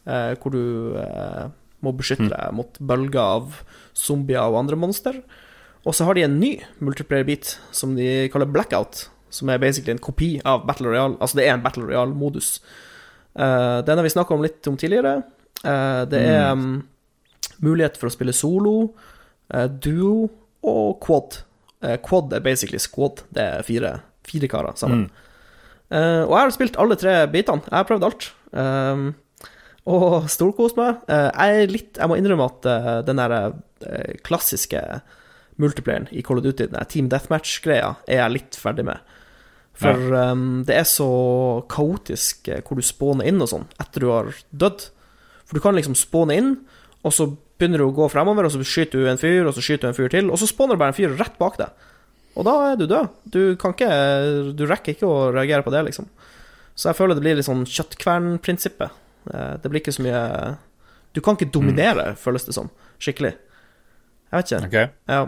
[0.07, 1.51] eh, hvor du eh,
[1.83, 3.59] må beskytte deg mot bølger av
[3.93, 5.19] zombier og andre monster.
[5.83, 10.01] Og så har de en ny multiplayer-bit som de kaller Blackout, som er basically en
[10.01, 11.19] kopi av Battle Royale.
[11.19, 12.55] Altså det er en Battle Royale-modus.
[13.35, 15.21] Eh, den har vi snakka om litt om tidligere.
[15.63, 16.81] Eh, det er mm,
[17.63, 18.93] mulighet for å spille solo,
[19.53, 20.29] eh, duo
[20.63, 21.41] og quad.
[21.83, 23.23] Eh, quad er basically squad.
[23.33, 23.97] Det er fire,
[24.27, 25.09] fire karer sammen.
[25.93, 27.65] Eh, og jeg har spilt alle tre bitene.
[27.67, 28.29] Jeg har prøvd alt.
[28.53, 29.09] Um,
[29.89, 31.01] og storkost meg.
[31.11, 33.57] Eh, jeg litt Jeg må innrømme at eh, den der
[34.23, 34.79] klassiske
[35.59, 39.03] multiplayeren i Call of Duty, den Team Deathmatch-greia, er jeg litt ferdig med.
[39.77, 41.09] For um, det er så
[41.69, 44.87] kaotisk hvor du spåner inn og sånn etter du har dødd.
[45.43, 46.51] For du kan liksom spåne inn,
[47.03, 47.27] og så
[47.59, 49.91] begynner du å gå fremover, og så skyter du en fyr, og så skyter du
[49.91, 51.69] en fyr til, og så spåner det bare en fyr rett bak deg.
[52.35, 53.09] Og da er du død.
[53.29, 53.89] Du kan ikke
[54.57, 56.07] Du rekker ikke å reagere på det, liksom.
[56.73, 58.89] Så jeg føler det blir litt sånn kjøttkvernprinsippet.
[59.33, 60.23] Eh, Det blir ikke så mye
[61.13, 62.71] Du kan ikke dominere, føles det som.
[62.99, 63.35] Skikkelig.
[64.33, 64.65] Jeg vet ikke.
[64.65, 64.95] Ok.
[65.13, 65.19] Ja.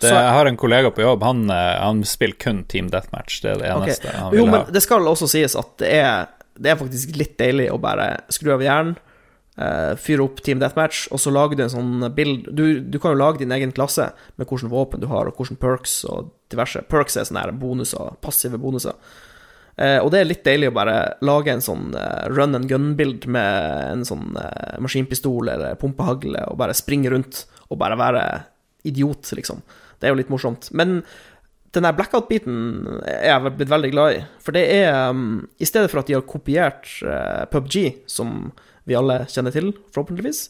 [0.00, 3.42] Det, jeg har en kollega på jobb, han, eh, han spiller kun Team Deathmatch.
[3.44, 4.62] Det er det eneste eneste han Jo, vil ha.
[4.64, 6.26] men det skal også sies at det er,
[6.58, 8.96] det er faktisk litt deilig å bare skru av hjernen,
[9.60, 13.14] eh, fyre opp Team Deathmatch, og så lager du en sånn bild du, du kan
[13.14, 16.84] jo lage din egen klasse med hvilke våpen du har, og hvilke perks og diverse.
[16.90, 18.98] Perks er sånne her bonuser, passive bonuser.
[19.74, 23.24] Uh, og det er litt deilig å bare lage en sånn uh, run and gun-bild
[23.26, 24.36] med en sånn
[24.78, 28.24] maskinpistol eller pumpehagle, og bare springe rundt og bare være
[28.86, 29.64] idiot, liksom.
[29.98, 30.68] Det er jo litt morsomt.
[30.76, 31.00] Men
[31.74, 34.20] den der blackout-biten er jeg blitt veldig glad i.
[34.42, 38.52] For det er um, I stedet for at de har kopiert uh, PubG, som
[38.88, 40.48] vi alle kjenner til, forhåpentligvis,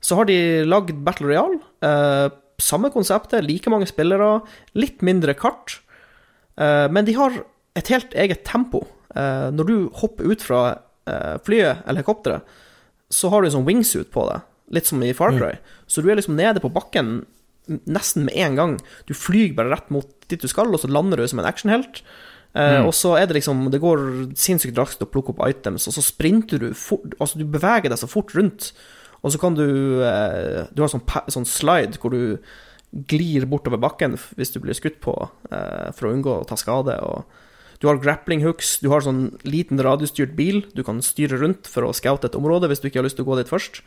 [0.00, 0.38] så har de
[0.68, 1.60] lagd Battle Royale.
[1.84, 2.28] Eh,
[2.60, 4.40] samme konseptet, like mange spillere,
[4.76, 5.78] litt mindre kart.
[6.60, 7.42] Eh, men de har
[7.78, 8.86] et helt eget tempo.
[9.10, 10.78] når du hopper ut fra
[11.42, 12.42] flyet eller helikopteret,
[13.10, 15.56] så har du en sånn wingsuit på deg, litt som i Far Cry.
[15.56, 15.72] Mm.
[15.90, 17.24] Så du er liksom nede på bakken
[17.90, 18.76] nesten med en gang.
[19.06, 22.02] Du flyr bare rett mot dit du skal, og så lander du som en actionhelt.
[22.02, 22.86] Uh, mm.
[22.88, 24.00] Og så er det liksom Det går
[24.38, 28.00] sinnssykt raskt å plukke opp items, og så sprinter du fort Altså, du beveger deg
[28.00, 28.72] så fort rundt,
[29.20, 29.66] og så kan du
[30.02, 32.40] uh, Du har sånn, sånn slide hvor du
[33.06, 35.14] glir bortover bakken hvis du blir skutt på,
[35.52, 36.96] uh, for å unngå å ta skade.
[37.06, 37.22] Og
[37.78, 41.86] du har grappling hooks, du har sånn liten radiostyrt bil du kan styre rundt for
[41.86, 43.84] å scoute et område hvis du ikke har lyst til å gå dit først.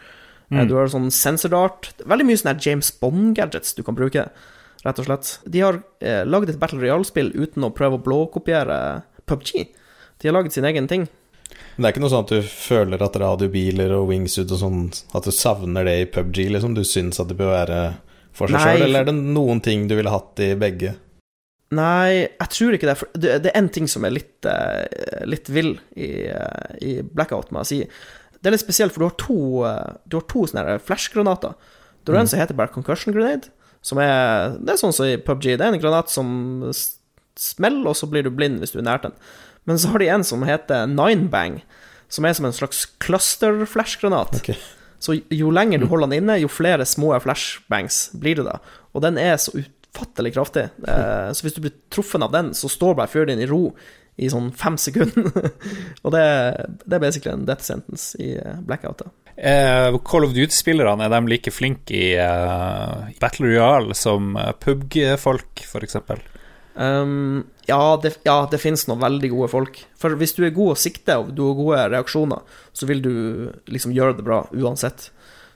[0.53, 0.65] Mm.
[0.69, 1.91] Du har sånn sensordart.
[2.07, 4.29] Veldig mye sånne James Bond-gadgets du kan bruke,
[4.83, 5.33] rett og slett.
[5.49, 8.77] De har eh, laget et Battle Royale-spill uten å prøve å blåkopiere
[9.29, 9.67] PubG.
[10.21, 11.07] De har laget sin egen ting.
[11.75, 14.79] Men det er ikke noe sånn at du føler at radiobiler og wingsuit og sånn
[15.17, 16.75] At du savner det i PubG, liksom?
[16.77, 17.79] Du syns at det bør være
[18.33, 20.95] for seg sjøl, eller er det noen ting du ville hatt i begge?
[21.73, 22.95] Nei, jeg tror ikke det.
[23.13, 27.53] Det, det er én ting som er litt, uh, litt vill i, uh, i Blackout,
[27.53, 27.79] må jeg si.
[28.43, 31.53] Det er litt spesielt, for du har to, eh, du har to sånne flashgranater.
[32.03, 32.31] Du har en mm.
[32.33, 35.57] som heter bare concussion grenade, som er Det er sånn som i PubG.
[35.59, 36.27] Det er en granat som
[37.39, 39.17] smeller, og så blir du blind hvis du er nært den.
[39.67, 41.61] Men så har de en som heter nine bang,
[42.11, 44.39] som er som en slags cluster-flashgranat.
[44.41, 44.57] Okay.
[45.03, 48.59] Så jo lenger du holder den inne, jo flere små flashbangs blir det da.
[48.95, 50.69] Og den er så ufattelig kraftig.
[50.87, 53.65] Eh, så hvis du blir truffet av den, så står bare fyren din i ro
[54.15, 55.49] i sånn fem sekunder.
[56.05, 56.23] og det,
[56.85, 59.03] det, er basically en death sentence i blackout.
[59.03, 59.22] blackout.
[59.35, 65.63] Eh, Call of Duty-spillerne, er de like flinke i uh, Battle Royale som uh, PubG-folk,
[65.65, 65.97] f.eks.?
[66.75, 69.79] Um, ja, det, ja, det finnes noen veldig gode folk.
[69.99, 73.13] For hvis du er god å sikte, og du har gode reaksjoner, så vil du
[73.73, 75.09] liksom gjøre det bra uansett.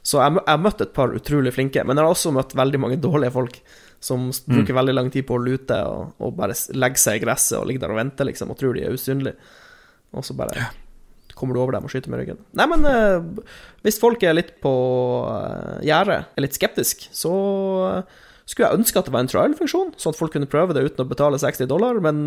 [0.08, 3.02] Så jeg har møtt et par utrolig flinke, men jeg har også møtt veldig mange
[3.08, 3.62] dårlige folk
[4.00, 4.42] som mm.
[4.46, 7.66] bruker veldig lang tid på å lute og, og bare legge seg i gresset og
[7.66, 9.38] ligge der og vente, liksom, og tror de er usynlige.
[10.18, 10.68] Og så bare ja.
[11.38, 12.40] Kommer du over dem og skyter med ryggen.
[12.58, 13.52] Nei, men uh,
[13.86, 14.72] hvis folk er litt på
[15.28, 17.34] uh, gjerdet, er litt skeptisk, så
[18.02, 20.86] uh, skulle jeg ønske at det var en trial-funksjon, sånn at folk kunne prøve det
[20.88, 22.20] uten å betale 60 dollar, men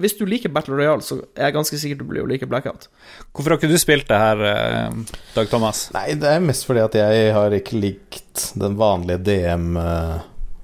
[0.00, 2.88] hvis du liker Battle Royale, så er jeg ganske sikker du blir å like Blackout.
[3.34, 4.92] Hvorfor har ikke du spilt det her,
[5.34, 5.88] Dag Thomas?
[5.94, 9.80] Nei, det er mest fordi at jeg har ikke likt den vanlige DM-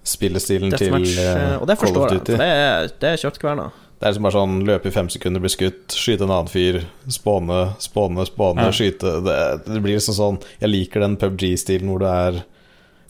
[0.08, 3.68] spillestilen til uh, Og det forstår jeg, for det er, det er kjøttkverna.
[3.98, 6.84] Det er liksom bare sånn løpe i fem sekunder, bli skutt, skyte en annen fyr,
[7.10, 8.74] spåne, spåne, spåne, ja.
[8.74, 12.38] skyte det, det, blir liksom sånn Jeg liker den PubG-stilen hvor du er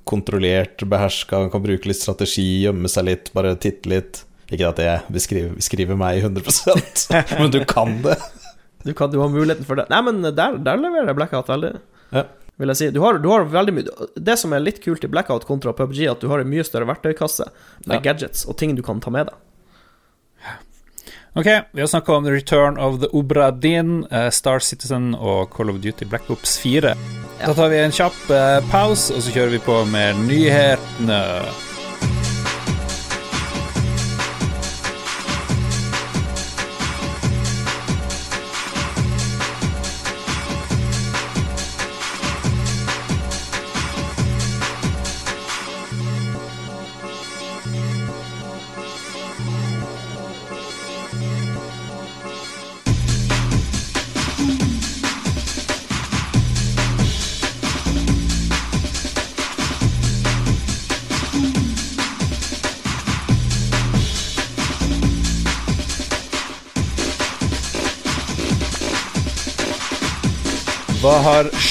[0.09, 4.22] kontrollert, beherska, kan bruke litt strategi, gjemme seg litt, bare titte litt.
[4.48, 8.16] Ikke at det beskriver, beskriver meg 100% men du kan det.
[8.87, 9.90] Du, kan, du har muligheten for det.
[9.92, 11.77] Nei, men der, der leverer Blackout veldig.
[12.16, 12.24] Ja
[12.59, 12.87] vil jeg si.
[12.90, 16.01] Du har, du har, veldig mye Det som er litt kult i Blackout kontra PubG,
[16.11, 17.46] at du har en mye større verktøykasse
[17.85, 18.03] med ja.
[18.11, 19.37] gadgets og ting du kan ta med deg.
[21.35, 25.53] Ok, vi har snakka om The Return of the Obra Din, uh, Star Citizen og
[25.57, 26.95] Call of Duty Black Ops 4.
[27.38, 27.47] Ja.
[27.47, 31.23] Da tar vi en kjapp uh, pause, og så kjører vi på med nyhetene.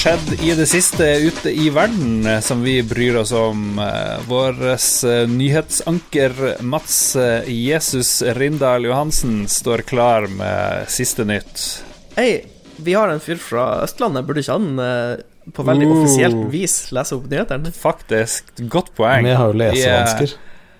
[0.08, 3.78] Skjedd i det siste ute i verden eh, som vi bryr oss om?
[3.78, 7.16] Eh, Vår eh, nyhetsanker Mats
[7.46, 11.84] Jesus Rindal Johansen står klar med siste nytt.
[12.16, 12.40] Hei,
[12.76, 14.24] vi har en fyr fra Østlandet.
[14.24, 14.80] Burde ikke han
[15.52, 15.96] på veldig uh.
[15.98, 17.72] offisielt vis lese opp nyhetene?
[17.76, 18.48] Faktisk.
[18.64, 19.28] Godt poeng.
[19.28, 20.32] Vi har jo lesevansker.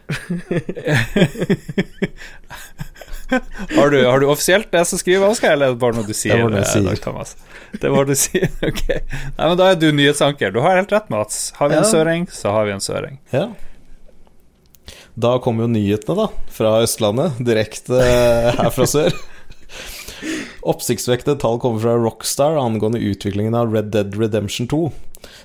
[3.77, 6.15] har, du, har du offisielt det som skriver Oskar, eller er det bare noe du
[6.17, 6.37] sier?
[6.37, 7.01] Det var det jeg sier.
[7.05, 7.35] Thomas?
[7.81, 8.85] Det var det du sier, ok.
[8.89, 10.55] Nei, men Da er du nyhetsanker.
[10.55, 11.41] Du har helt rett, Mats.
[11.59, 11.91] Har vi en ja.
[11.91, 13.19] søring, så har vi en søring.
[13.35, 13.49] Ja.
[15.19, 16.47] Da kommer jo nyhetene, da.
[16.55, 17.41] Fra Østlandet.
[17.43, 19.17] Direkte her fra sør.
[20.73, 24.81] Oppsiktsvekkende tall kommer fra Rockstar angående utviklingen av Red Dead Redemption 2.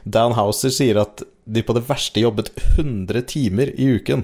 [0.04, 4.24] Dan Houser sier at de på det verste jobbet 100 timer i uken.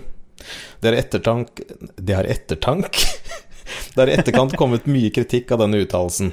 [0.80, 1.60] Det har ettertank
[1.98, 3.02] Det har ettertank?
[3.94, 6.32] Det har i etterkant kommet mye kritikk av denne uttalelsen.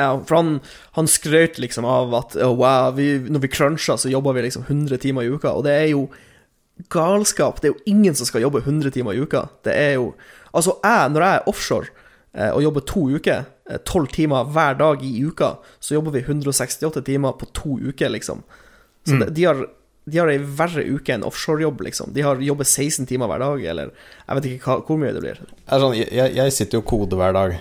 [0.00, 0.52] Ja, for han,
[0.96, 4.64] han skrøt liksom av at oh, wow, vi, når vi cruncher, så jobber vi liksom
[4.66, 6.06] 100 timer i uka, og det er jo
[6.92, 7.60] galskap.
[7.60, 9.46] Det er jo ingen som skal jobbe 100 timer i uka.
[9.64, 10.12] Det er jo
[10.52, 11.86] Altså, jeg, når jeg er offshore
[12.36, 16.20] eh, og jobber to uker, eh, tolv timer hver dag i uka, så jobber vi
[16.26, 18.42] 168 timer på to uker, liksom.
[19.08, 19.62] Så det, de har
[20.10, 22.12] de har ei verre uke enn offshorejobb, liksom.
[22.14, 25.22] De har jobber 16 timer hver dag, eller jeg vet ikke hva, hvor mye det
[25.22, 25.42] blir.
[25.44, 27.60] Det sånn, jeg, jeg sitter jo og koder hver dag,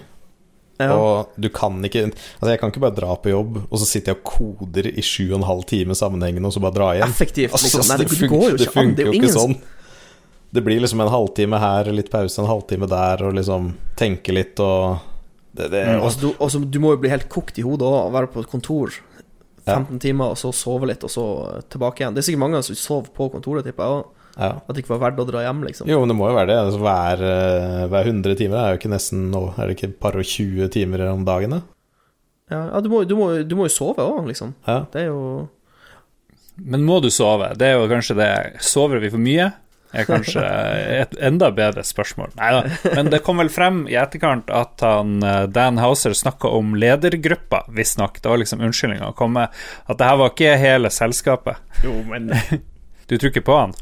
[0.82, 0.95] Ja.
[0.97, 4.15] og du kan ikke Altså, jeg kan ikke bare dra på jobb, og så sitter
[4.15, 7.10] jeg og koder i sju og en time sammenhengende, og så bare dra hjem.
[7.13, 7.86] Effektivt, Altså, liksom.
[7.91, 8.95] Nei, det, fun- går jo det ikke an.
[8.95, 9.56] Det funker er jo ikke sånn.
[10.51, 14.60] Det blir liksom en halvtime her, litt pause, en halvtime der, og liksom tenke litt
[14.60, 14.97] og
[15.54, 18.12] det, det, mm, så du, og du må jo bli helt kokt i hodet òg,
[18.15, 18.93] være på et kontor
[19.65, 21.26] 15 timer, og så sove litt, og så
[21.71, 22.15] tilbake igjen.
[22.15, 24.10] Det er sikkert mange som sover på kontoret, tipper jeg òg.
[24.38, 24.52] ja.
[24.58, 25.89] At det ikke var verdt å dra hjem, liksom.
[25.91, 26.58] Jo, men det må jo være det.
[26.65, 30.00] Altså, hver, eh, hver 100 timer er jo ikke nesten nå Er det ikke et
[30.00, 31.62] par og 20 timer om dagen, da?
[32.52, 34.56] Ja, ja du, må, du, må, du må jo sove òg, liksom.
[34.67, 34.84] Ja.
[34.91, 35.50] Det er jo
[36.58, 37.54] Men må du sove?
[37.58, 38.32] Det er jo kanskje det.
[38.65, 39.52] Sover vi for mye?
[39.91, 40.43] Er kanskje
[41.01, 42.34] et enda bedre spørsmål.
[42.39, 42.91] Nei da.
[42.95, 47.65] Men det kom vel frem i etterkant at han, eh, Dan Hauser snakka om ledergruppa,
[47.69, 48.21] visstnok.
[48.21, 49.49] Det var liksom unnskyldninga å komme.
[49.88, 51.60] At det her var ikke hele selskapet.
[51.84, 52.32] Jo, men
[53.12, 53.73] Du tror ikke på han?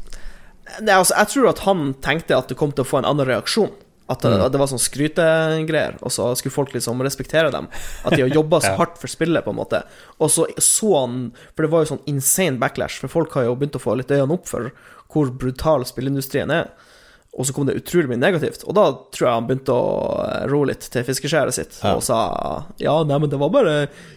[0.82, 3.28] Nei, altså, jeg tror at han tenkte at det kom til å få en annen
[3.28, 3.70] reaksjon.
[4.10, 7.68] At det, at det var sånn skrytegreier, og så skulle folk liksom respektere dem.
[8.02, 9.84] At de har jobba så hardt for spillet, på en måte.
[10.18, 11.20] Og så så han
[11.54, 14.10] For det var jo sånn insane backlash, for folk har jo begynt å få litt
[14.10, 14.72] øynene opp for
[15.12, 16.70] hvor brutal spillindustrien er.
[17.38, 18.64] Og så kom det utrolig mye negativt.
[18.66, 19.84] Og da tror jeg han begynte å
[20.50, 21.92] ro roe litt til fiskeskjæret sitt Ja.
[21.94, 22.16] og sa
[22.82, 23.74] ja, nei, men det var bare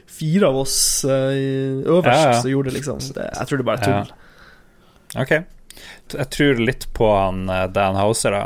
[0.09, 2.39] fire av oss eh, øverst Ja, ja.
[2.41, 3.03] som gjorde det, liksom.
[3.13, 4.15] Det, jeg tror det bare er tull.
[5.21, 5.33] Ok.
[6.17, 8.43] Jeg tror litt på han eh, Dan Hauser, da.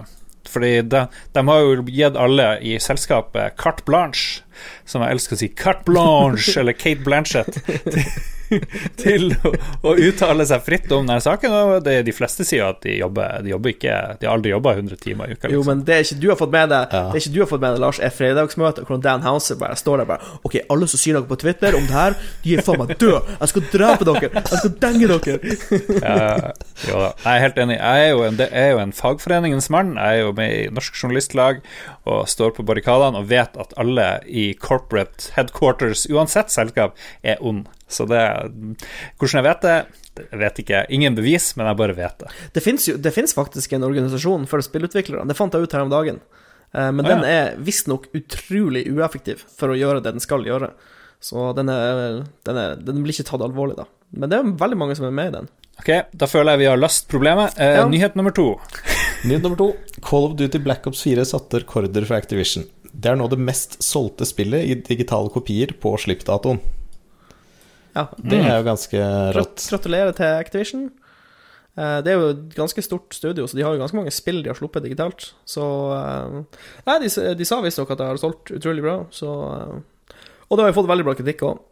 [0.47, 1.05] Fordi de,
[1.35, 4.43] de har jo gitt alle i selskapet carte blanche,
[4.87, 7.57] som jeg elsker å si, carte blanche, eller Kate Blanchett,
[9.03, 9.51] til, å,
[9.87, 11.53] å uttale seg fritt om denne saken.
[11.57, 14.51] Og det, de fleste sier jo at de jobber, de jobber ikke De har aldri
[14.53, 15.49] jobba 100 timer i uka.
[15.51, 15.67] Jo, Liksom.
[15.71, 17.01] men det er ikke du har fått med deg Ja.
[17.11, 19.75] Det er ikke du har fått med deg, Lars, er fredagsmøte hvor Dan Houser bare
[19.79, 22.63] står der bare Ok, alle som sier noe på Twitter om det her, de er
[22.65, 23.21] faen meg døde!
[23.39, 24.29] Jeg skal drepe dere!
[24.37, 25.55] Jeg skal denge dere!
[26.07, 26.51] Ja,
[26.87, 27.09] jo da.
[27.23, 27.75] Jeg er helt enig.
[27.79, 29.95] Jeg er jo en, det er jo en fagforeningens mann.
[29.97, 31.59] Jeg er jo med i Norsk Journalistlag
[32.07, 37.65] og står på barrikadene og vet at alle i corporate headquarters, uansett selskap, er ond.
[37.87, 38.19] Så det
[39.17, 39.75] Hvordan jeg vet det,
[40.31, 40.89] jeg vet ikke jeg.
[40.97, 42.31] Ingen bevis, men jeg bare vet det.
[42.53, 45.25] Det fins jo det finnes faktisk en organisasjon for spillutviklere.
[45.29, 46.19] Det fant jeg ut her om dagen.
[46.73, 47.27] Eh, Men Ah, den ja.
[47.51, 50.71] er visstnok utrolig ueffektiv for å gjøre det den skal gjøre.
[51.19, 53.85] Så den, er, den, er, den blir ikke tatt alvorlig, da.
[54.13, 55.47] Men det er veldig mange som er med i den.
[55.79, 57.55] Ok, da føler jeg vi har løst problemet.
[57.57, 57.87] Eh, Ja.
[57.89, 58.59] Nyhet nummer to.
[59.25, 59.71] Nyhet nummer to.
[60.01, 62.65] Call of Duty Black Ops 4 satte rekorder for Activision.
[62.93, 66.59] Det er nå det mest solgte spillet i digitale kopier på slippdatoen.
[67.97, 68.05] Ja.
[68.21, 69.03] Det er jo ganske
[69.37, 69.63] rått.
[69.71, 70.87] gratulerer til Activision.
[71.77, 74.43] Eh, Det er jo et ganske stort studio, så de har jo ganske mange spill
[74.45, 75.31] de har sluppet digitalt.
[75.45, 75.65] Så
[75.97, 80.57] eh, Nei, de, de sa visstnok at det har solgt utrolig bra, så eh, Og
[80.57, 81.63] det har jo fått veldig bra kritikk òg.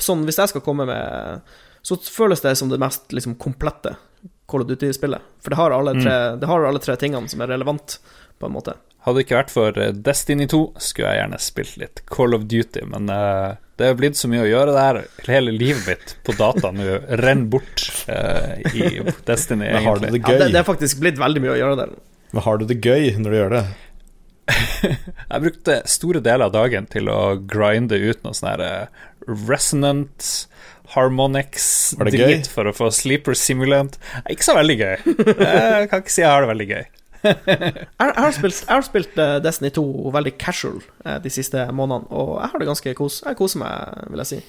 [0.00, 1.42] Sånn, hvis jeg skal komme med
[1.84, 3.96] Så føles det som det mest liksom, komplette
[4.50, 5.20] Call of Duty-spillet.
[5.44, 7.98] For det har, alle tre, det har alle tre tingene som er relevant,
[8.40, 8.72] på en måte.
[9.04, 9.76] Hadde det ikke vært for
[10.08, 14.18] Destiny 2, skulle jeg gjerne spilt litt Call of Duty, men eh, det er blitt
[14.20, 15.00] så mye å gjøre der.
[15.26, 16.86] Hele livet mitt på data nå
[17.20, 20.34] renner bort uh, i Destiny, Men har du det gøy?
[20.34, 21.94] Ja, det, det er faktisk blitt veldig mye å gjøre der.
[22.34, 23.64] Men har du det gøy når du gjør det?
[25.30, 29.02] Jeg brukte store deler av dagen til å grinde ut noe sånn her eh,
[29.48, 30.30] resonant
[30.94, 31.66] harmonics
[31.98, 32.50] Var det drit gøy?
[32.50, 33.98] for å få sleeper simulant.
[34.30, 34.96] Ikke så veldig gøy.
[35.06, 36.88] Jeg kan ikke si jeg har det veldig gøy.
[37.24, 42.08] Jeg, har spilt, jeg har spilt eh, Destiny 2 veldig casual eh, de siste månedene,
[42.10, 43.20] og jeg har det ganske kos.
[43.26, 44.40] Jeg koser meg, vil jeg si.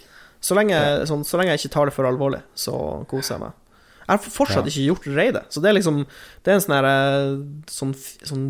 [0.42, 0.78] Så lenge,
[1.10, 2.76] sånn, så lenge jeg ikke tar det for alvorlig, så
[3.12, 3.58] koser jeg meg.
[4.02, 6.00] Jeg har fortsatt ikke gjort raidet, så det er liksom
[6.44, 7.36] Det er en sånn her eh,
[7.72, 7.92] sånn,
[8.28, 8.48] sånn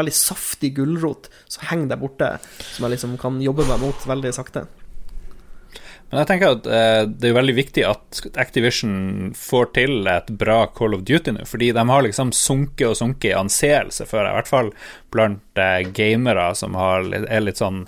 [0.00, 2.32] veldig saftig gulrot som henger der borte,
[2.74, 4.66] som jeg liksom kan jobbe meg mot veldig sakte.
[6.08, 10.62] Men jeg tenker at eh, det er veldig viktig at Activision får til et bra
[10.72, 14.38] Call of Duty nå, fordi de har liksom sunket og sunket i anseelse før, i
[14.38, 14.70] hvert fall
[15.12, 17.84] blant eh, gamere som har, er litt sånn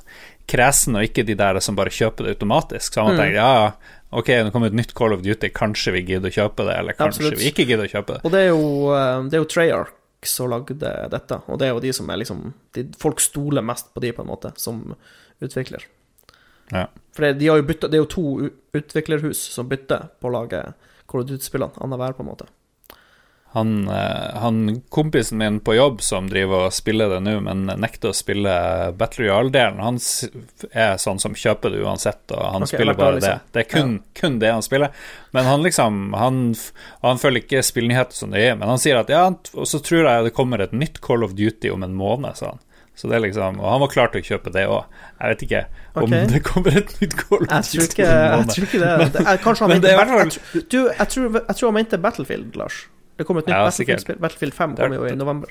[0.51, 2.93] kresen, og ikke de der som bare kjøper det automatisk.
[2.93, 3.37] Så man mm.
[3.39, 6.67] ja, ja, ok, nå kommer et nytt Call of Duty, kanskje vi gidder å kjøpe
[6.69, 7.41] det, eller kanskje Absolutt.
[7.41, 8.25] vi ikke gidder å kjøpe det.
[8.27, 9.97] Og det er jo, eh, det er jo Treyarch
[10.29, 12.43] som lagde dette, og det er jo de som er liksom
[12.77, 14.83] de, Folk stoler mest på de, på en måte, som
[15.41, 15.87] utvikler.
[16.71, 16.87] Ja.
[17.17, 18.27] For det, de byttet, det er jo to
[18.79, 20.63] utviklerhus som bytter på å lage
[21.11, 22.47] Call of Duty-spillene annenhver, på en måte.
[23.53, 28.13] Han, eh, han kompisen min på jobb som driver og spiller det nå, men nekter
[28.13, 28.53] å spille
[28.95, 29.99] Battle Royale-delen, han
[30.71, 33.25] er sånn som kjøper det uansett, og han okay, spiller bare det.
[33.25, 33.51] liksom.
[33.51, 34.95] Det er kun, kun det han spiller.
[35.35, 36.39] Men han liksom Han,
[37.03, 40.07] han følger ikke spillnyheter som det er, men han sier at ja, og så tror
[40.07, 42.63] jeg det kommer et nytt Call of Duty om en måned, sa han.
[43.01, 44.85] Så det er liksom, Og han var klar til å kjøpe det òg.
[45.17, 45.61] Jeg vet ikke
[46.05, 49.23] om det kommer et nytt Call of Duty jeg tror ikke det.
[49.25, 51.99] er, kanskje han mente er hvert jeg tror- Du, jeg tror, jeg tror han mente
[52.05, 52.83] Battlefield, Lars.
[53.17, 54.21] Det kommer et nytt Ja, Battlefield-spill.
[54.21, 55.49] Battlefield 5 Det er- kommer jo i november.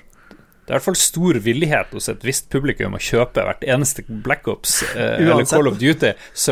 [0.69, 4.03] Det er i hvert fall stor villighet hos et visst publikum å kjøpe hvert eneste
[4.07, 6.11] Black Ops eh, eller Call of Duty,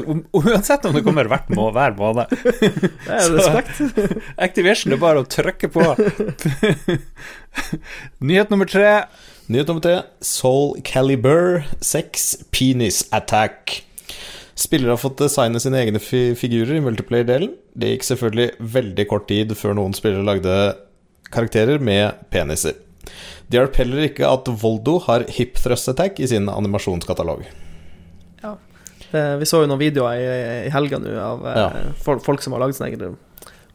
[0.09, 2.25] om, uansett om det kommer hvert må, hver måned.
[2.33, 4.17] Det er respekt.
[4.41, 5.85] Activation er bare å trykke på.
[8.25, 9.03] Nyhet nummer tre.
[9.47, 9.99] Nyhet nummer tre.
[10.21, 13.83] Soul Caliber 6 Penis Attack.
[14.57, 17.53] Spillere har fått designe sine egne fi figurer i multiplayer-delen.
[17.77, 20.55] Det gikk selvfølgelig veldig kort tid før noen spillere lagde
[21.31, 22.75] karakterer med peniser.
[23.47, 27.45] Det hjalp heller ikke at Voldo har hip thrust attack i sin animasjonskatalog.
[29.15, 30.25] Eh, Vi så jo noen videoer i,
[30.67, 31.67] i helga nå av eh, Ja.
[32.03, 33.13] folk, folk som har lagd sine egne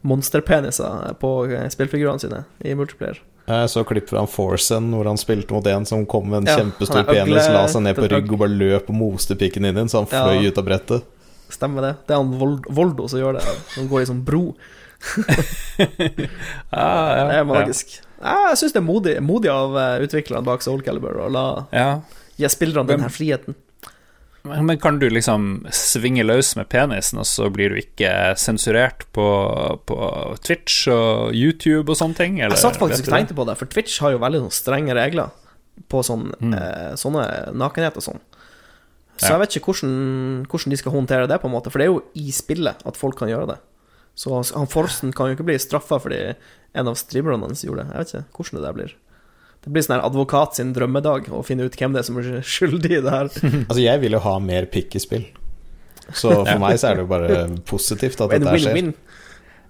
[0.05, 3.17] monsterpeniser på eh, spillfigurene sine i multiplayer.
[3.47, 6.47] Jeg så klipp fra Forcen Forsen hvor han spilte mot en som kom med en
[6.47, 9.73] Ja, kjempestor penis, la seg ned på rygg og bare løp og moste pikken inn
[9.75, 10.23] i den, så han Ja.
[10.29, 11.03] fløy ut av brettet.
[11.51, 11.91] Stemmer det?
[12.07, 13.43] Det er han Vold, Voldo som gjør det.
[13.75, 14.55] Han går i sånn bro.
[16.71, 17.97] Ja, Det er magisk.
[18.23, 22.01] Jeg syns det er modig, modig av eh, utviklerne bak Soul Calibur å la Ja.
[22.39, 23.55] gi spillerne den her friheten.
[24.43, 29.23] Men kan du liksom svinge løs med penisen, og så blir du ikke sensurert på,
[29.87, 29.97] på
[30.43, 32.41] Twitch og YouTube og sånne ting?
[32.41, 35.31] Eller, Jeg satt faktisk og tenkte på det, for Twitch har jo veldig strenge regler
[35.89, 36.53] på sånn, Mm.
[36.59, 37.23] eh, sånne
[37.55, 38.19] nakenhet og sånn.
[39.15, 39.37] Så Ja.
[39.37, 41.93] jeg vet ikke hvordan, hvordan de skal håndtere det, på en måte, for det er
[41.93, 43.57] jo i spillet at folk kan gjøre det.
[44.15, 46.35] Så han- han Forsten kan jo ikke bli straffa fordi
[46.75, 47.95] en av streamerne hans gjorde det.
[47.95, 48.93] Jeg vet ikke hvordan det der blir.
[49.63, 52.29] Det blir sånn her advokat sin drømmedag å finne ut hvem det er som er
[52.43, 53.29] skyldig i det her.
[53.69, 55.25] Altså, jeg vil jo ha mer pikk i spill.
[56.11, 58.73] Så for meg så er det jo bare positivt at dette skjer.
[58.75, 58.93] win-win.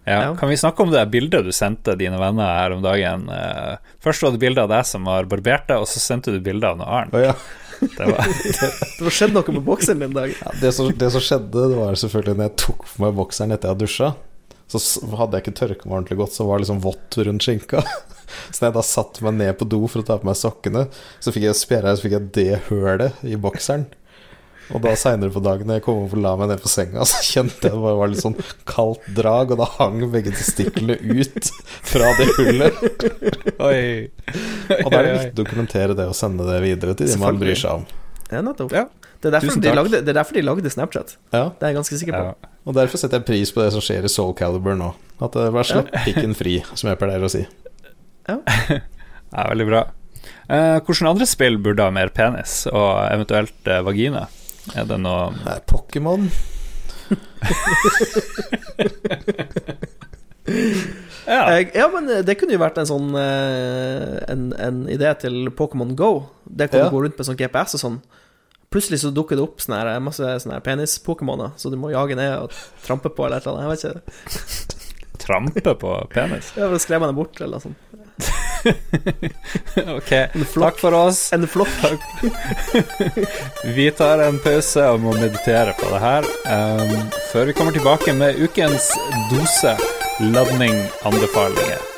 [0.03, 0.15] Ja.
[0.17, 0.31] Ja.
[0.35, 3.27] Kan vi snakke om det bildet du sendte dine venner her om dagen?
[3.31, 6.41] Eh, Først var det bilde av deg som har barbert deg, og så sendte du
[6.43, 7.13] bilde av noe annet.
[7.15, 7.35] Å ja.
[7.83, 8.33] Det var,
[8.97, 10.33] Det var skjedd noe med bokseren din i dag.
[10.41, 13.55] Ja, det, som, det som skjedde, det var selvfølgelig når jeg tok på meg bokseren
[13.55, 14.11] etter jeg hadde dusja.
[14.73, 14.81] Så
[15.19, 17.83] hadde jeg ikke tørka meg ordentlig godt, så var det liksom vått rundt skinka.
[18.49, 20.87] Så når jeg da satte meg ned på do for å ta på meg sokkene,
[21.23, 23.89] så fikk jeg spjæra, så fikk jeg det hølet i bokseren.
[24.71, 27.03] Og da seinere på dagen når jeg kom opp og la meg ned på senga,
[27.09, 28.37] så kjente jeg det bare var litt sånn
[28.69, 31.49] kaldt drag, og da hang begge testiklene ut
[31.91, 32.79] fra det hullet.
[33.59, 33.83] oi.
[34.79, 37.41] Og da er det viktig å dokumentere det og sende det videre til de man
[37.41, 37.87] bryr seg om.
[38.31, 38.73] Ja, nettopp.
[38.73, 38.87] Ja.
[39.23, 41.13] Det, er derfor de lagde, det er derfor de lagde Snapchat.
[41.31, 42.23] Ja, Det er jeg ganske sikker på.
[42.31, 42.53] Ja.
[42.67, 44.89] og derfor setter jeg pris på det som skjer i Soul Caliber nå.
[45.23, 47.45] At det bare slipp pikken fri, som jeg pleier å si.
[49.35, 49.81] ja, veldig bra.
[50.47, 54.27] Eh, Hvilke andre spill burde ha mer penis, og eventuelt eh, vagina?
[54.79, 56.29] Er det noe Det er Pokémon.
[61.25, 61.59] Ja.
[61.73, 66.09] Ja, men eh, det kunne jo vært en sånn en, en idé til Pokémon Go.
[66.43, 66.89] Det kan Ja.
[66.89, 67.97] du gå rundt med sånn GPS og sånn.
[68.73, 72.33] Plutselig så dukker det opp sånne her, masse sånne penis-pokémoner, så du må jage ned
[72.41, 72.51] og
[72.83, 73.63] trampe på eller et eller annet.
[73.63, 75.19] Jeg vet ikke.
[75.23, 76.51] Trampe på penis?
[76.57, 77.79] Ja, for å skremme dem bort eller noe sånt.
[79.97, 80.11] Ok,
[80.53, 81.33] takk for oss.
[81.33, 81.69] En flokk.
[83.75, 86.29] Vi tar en pause og må meditere på det her.
[86.47, 88.91] Um, før vi kommer tilbake med ukens
[89.31, 89.77] dose
[90.19, 91.81] ladning-anbefalinger.
[91.81, 91.92] Vi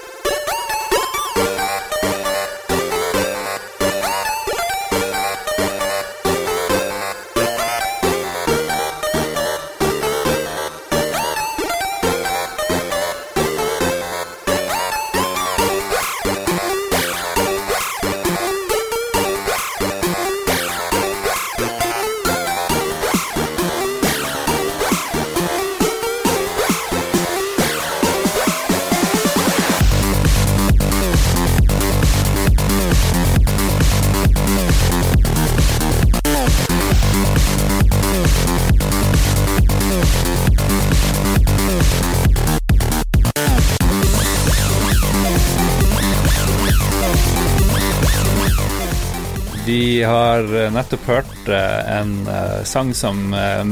[50.36, 53.21] har eh, nettopp hørt eh, en eh, sang som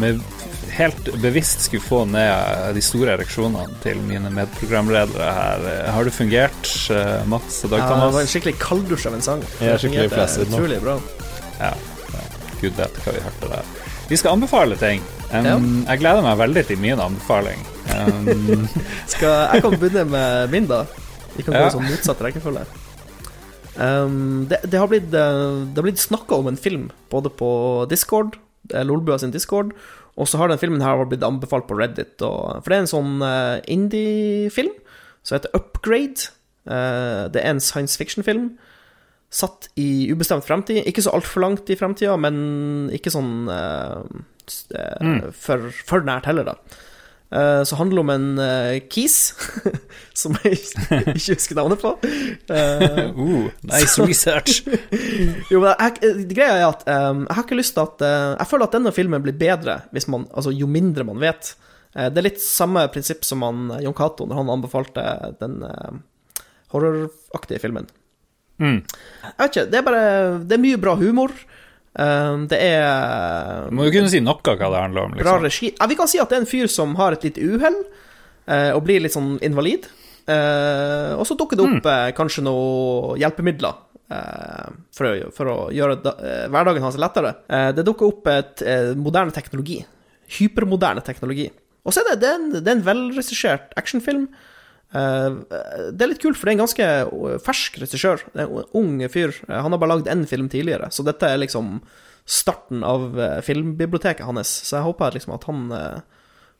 [0.02, 0.14] vi
[0.74, 5.66] helt bevisst skulle få ned de store ereksjonene til mine medprogramledere her.
[5.94, 6.70] Har det fungert,
[7.30, 8.00] Mats og Dag Thomas?
[8.00, 9.44] Ja, det var en skikkelig kalddusj av en sang.
[9.60, 10.62] Jeg er skikkelig Det fungerte flaccid nå.
[10.64, 10.96] Utrolig bra.
[11.60, 11.70] Ja,
[12.16, 12.24] ja.
[12.64, 13.70] Gud vet hva vi hørte der.
[14.10, 15.06] Vi skal anbefale ting.
[15.30, 15.54] Um, Ja.
[15.94, 17.62] Jeg gleder meg veldig til min anbefaling.
[17.94, 18.64] Um,
[19.12, 20.86] Skal, jeg kan begynne med min, da.
[21.36, 21.68] Vi kan gå Ja.
[21.68, 22.64] i sånn motsatt rekkefølge.
[23.74, 27.50] Um, det, det har blitt, eh, det har blitt snakka om en film både på
[27.90, 28.38] Discord,
[28.70, 29.74] Lolbua sin Discord,
[30.16, 32.22] og så har den filmen her blitt anbefalt på Reddit.
[32.22, 34.76] Og, for det er en sånn uh, indie-film
[35.26, 36.30] som heter Upgrade.
[36.70, 38.54] Uh, det er en science fiction-film
[39.34, 40.84] satt i ubestemt fremtid.
[40.86, 44.04] Ikke så altfor langt i fremtida, men ikke sånn uh,
[44.78, 46.84] eh, for, for nært heller, da.
[47.34, 49.34] Eh, så handler det om en uh, kis
[50.22, 50.60] som jeg
[51.16, 51.96] ikke husker navnet på.
[52.46, 54.62] Uh, uh, nice research.
[55.50, 58.68] jo, men jeg, greia er at um, jeg har ikke lyst til at Jeg føler
[58.68, 61.56] at denne filmen blir bedre hvis man, altså, jo mindre man vet.
[61.94, 65.04] Det er litt samme prinsipp som han, Jon Cato når han anbefalte
[65.38, 65.60] den
[66.74, 67.86] horroraktige filmen.
[68.58, 68.80] Mm.
[68.82, 70.06] Jeg vet ikke, det er bare
[70.42, 71.34] Det er mye bra humor.
[71.94, 75.18] Eh, det er Må jo kunne si noe hva det handler om.
[75.18, 75.44] Bra Liksom.
[75.46, 75.74] regi.
[75.78, 77.80] Ja, vi kan si at det er en fyr som har et lite uhell
[78.50, 79.88] uh, og blir litt sånn invalid.
[80.28, 83.82] Uh, og så dukker det opp eh, kanskje noen hjelpemidler
[84.94, 86.12] for, å, for å gjøre da,
[86.54, 87.32] hverdagen hans lettere.
[87.74, 88.62] Det dukker opp et
[89.00, 89.80] moderne teknologi.
[90.38, 91.48] Hypermoderne teknologi.
[91.82, 94.28] Og så er det, det, er en, det er en velregissert actionfilm.
[94.94, 95.36] Eh,
[95.92, 98.24] det er litt kult, for det er en ganske eh, fersk regissør.
[98.34, 99.34] Det er en ung fyr.
[99.48, 101.80] Eh, Han har bare lagd én film tidligere, så dette er liksom
[102.24, 104.48] starten av filmbiblioteket hans.
[104.64, 105.64] Så jeg håper liksom at han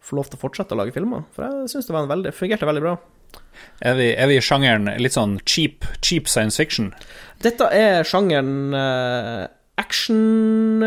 [0.04, 2.34] får lov til å fortsette å lage filmer, for jeg syns det var en veldig,
[2.36, 2.98] fungerte veldig bra.
[3.80, 6.92] Er, vi, er vi i sjangeren litt sånn cheap, cheap science fiction?
[7.48, 8.76] Dette er sjangeren
[9.80, 10.84] action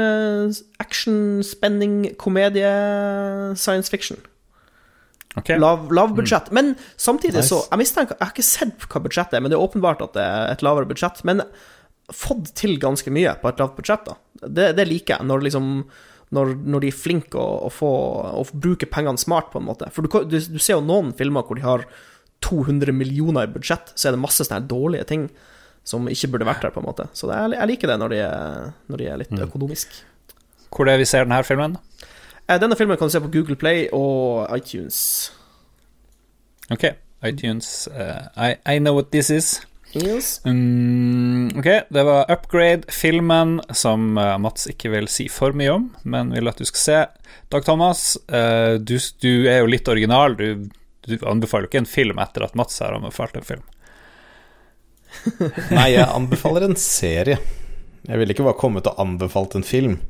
[0.76, 2.68] Action, spenning, komedie,
[3.56, 4.20] science fiction.
[5.36, 5.52] Ok.
[5.60, 6.50] Lav, lav budsjett.
[6.56, 7.50] Men samtidig Nice.
[7.52, 10.16] så Jeg mistenker Jeg har ikke sett hva budsjettet er, men det er åpenbart at
[10.16, 11.22] det er et lavere budsjett.
[11.28, 11.44] Men
[12.12, 14.16] fått til ganske mye på et lavt budsjett, da.
[14.46, 15.70] Det, det liker jeg, når liksom
[16.34, 17.88] når, når de er flinke å, å, få,
[18.40, 19.90] å bruke pengene smart, på en måte.
[19.94, 21.84] For du, du, du ser jo noen filmer hvor de har
[22.46, 25.28] 200 millioner i budsjett, så er det masse sånne dårlige ting
[25.86, 27.06] som ikke burde vært der, på en måte.
[27.14, 29.94] Så det, jeg liker det når de er, når de er litt økonomisk.
[30.74, 31.78] Hvor er det vi ser denne filmen?
[31.78, 32.15] Eh,
[32.46, 35.32] Denne filmen kan du se på Google Play og iTunes.
[36.70, 36.84] Ok,
[37.26, 37.88] iTunes.
[37.90, 39.60] uh, I, I know what this is.
[39.96, 40.40] Yes.
[40.44, 45.86] Um, ok, det var Upgrade, filmen som eh, Mats ikke vil si for mye om,
[46.04, 46.98] men vil at du skal se.
[47.54, 50.36] Dag Thomas, uh, du, du er jo litt original.
[50.36, 50.68] Du,
[51.06, 53.64] du anbefaler jo ikke en film etter at Mats har anbefalt en film.
[55.78, 57.38] Nei, jeg anbefaler en serie.
[58.06, 60.00] Jeg ville ikke bare kommet og anbefalt en film.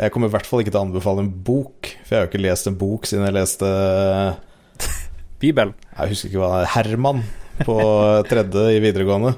[0.00, 2.30] Jeg kommer i hvert fall ikke til å anbefale en bok, for jeg har jo
[2.30, 3.68] ikke lest en bok siden jeg leste
[5.42, 5.74] Bibelen.
[5.96, 7.22] Jeg husker ikke hva det er Herman
[7.66, 7.76] på
[8.30, 9.34] tredje i videregående.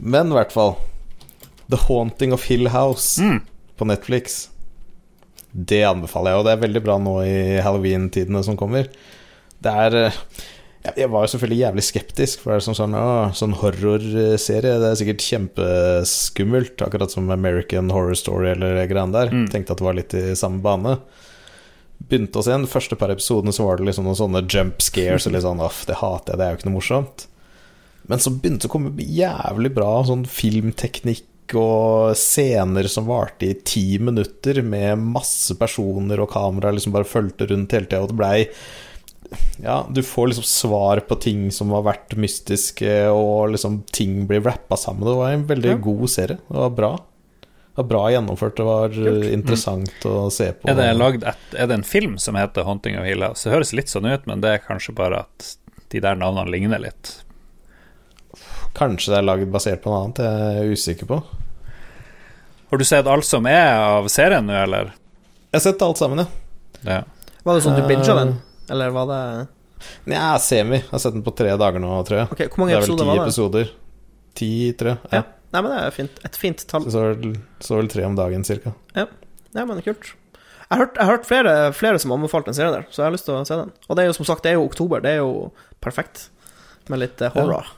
[0.00, 0.74] Men i hvert fall
[1.70, 3.42] The Haunting of Hill House Mm.
[3.78, 4.48] på Netflix.
[5.54, 8.88] Det anbefaler jeg, og det er veldig bra nå i halloween-tidene som kommer.
[9.62, 10.16] Det er eh,
[10.84, 14.78] jeg- var jo selvfølgelig jævlig skeptisk, for det er sånn, sånn, å, sånn horrorserie.
[14.80, 19.30] Det er sikkert kjempeskummelt, akkurat som American Horror Story eller greiene der.
[19.32, 19.48] Mm.
[19.50, 20.98] Tenkte at det var litt i samme bane.
[22.04, 25.26] Begynte å se den første par episodene, så var det liksom noen sånne jump scares
[25.26, 27.26] og litt sånn Off, det hater jeg, det er jo ikke noe morsomt.
[28.06, 33.54] Men så begynte det å komme jævlig bra sånn filmteknikk og scener som varte i
[33.64, 38.16] ti minutter, med masse personer og kamera liksom bare fulgte rundt hele tida, og det
[38.18, 38.38] blei
[39.62, 44.40] Ja, du får liksom svar på ting som har vært mystiske, og liksom ting blir
[44.44, 45.04] rappa sammen.
[45.06, 45.76] Det var en veldig Ja.
[45.76, 46.36] god serie.
[46.48, 46.92] Det var bra.
[47.74, 49.24] Det var bra gjennomført, det var Kult.
[49.32, 50.68] interessant interessant å se på.
[50.70, 53.42] Er det, lagd et, er det en film som heter 'Haunting of Hill House'?
[53.44, 55.56] Det høres litt sånn ut, men det er kanskje bare at
[55.90, 57.22] de der navnene ligner litt.
[58.74, 61.22] Kanskje det er lagd basert på noe annet, jeg er usikker på.
[62.70, 64.84] Har du sett alt som er av serien nå, eller?
[65.52, 66.26] Jeg har sett alt sammen, ja.
[66.84, 67.02] Ja.
[67.44, 68.34] Var det sånn du binga den, Eh,
[68.72, 69.20] eller var det
[70.08, 70.78] Nja, semi.
[70.78, 72.28] Jeg har sett den på tre dager nå, tror jeg.
[72.32, 73.72] Ok, hvor mange det er vel ti var episoder.
[74.38, 74.50] Ti,
[74.80, 75.00] tror jeg.
[75.10, 75.20] Ja.
[75.20, 75.24] Ja.
[75.54, 76.20] Nei, men det er fint.
[76.26, 76.86] et fint tall.
[76.90, 77.02] Så,
[77.62, 78.72] så, vel, tre om dagen, cirka.
[78.96, 79.04] Nei,
[79.52, 80.14] men det er kult.
[80.64, 83.02] Jeg har hørt, jeg har hørt flere, flere som har anbefalt den serien der, så
[83.02, 83.70] jeg har lyst til å se den.
[83.86, 85.50] Og det er jo som sagt, det er jo oktober, det er jo
[85.84, 86.28] perfekt
[86.90, 87.36] med litt horror.
[87.60, 87.72] horror.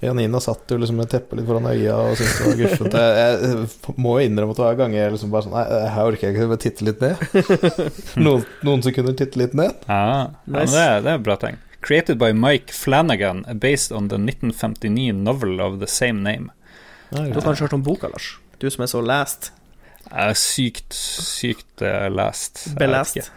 [0.00, 2.94] Janina satt jo liksom med teppet litt foran øya og syntes det var guffent.
[2.96, 6.28] Jeg, jeg må jo innrømme at hver gang jeg liksom bare sånn Nei, her orker
[6.30, 7.24] jeg ikke å titte litt ned.
[8.24, 9.82] Noen, noen sekunder titte litt ned.
[9.90, 10.00] Ja,
[10.46, 11.58] ja det, er- det er bra ting.
[11.84, 16.50] Created by Mike Flanagan, based on the 1959 novel of the same name.
[17.10, 18.34] Du har kanskje hørt om boka, Lars?
[18.60, 19.50] Du som er så last.
[20.10, 21.80] Jeg er sykt, sykt
[22.12, 22.64] last.
[22.66, 22.76] lest.
[22.80, 23.30] Belest.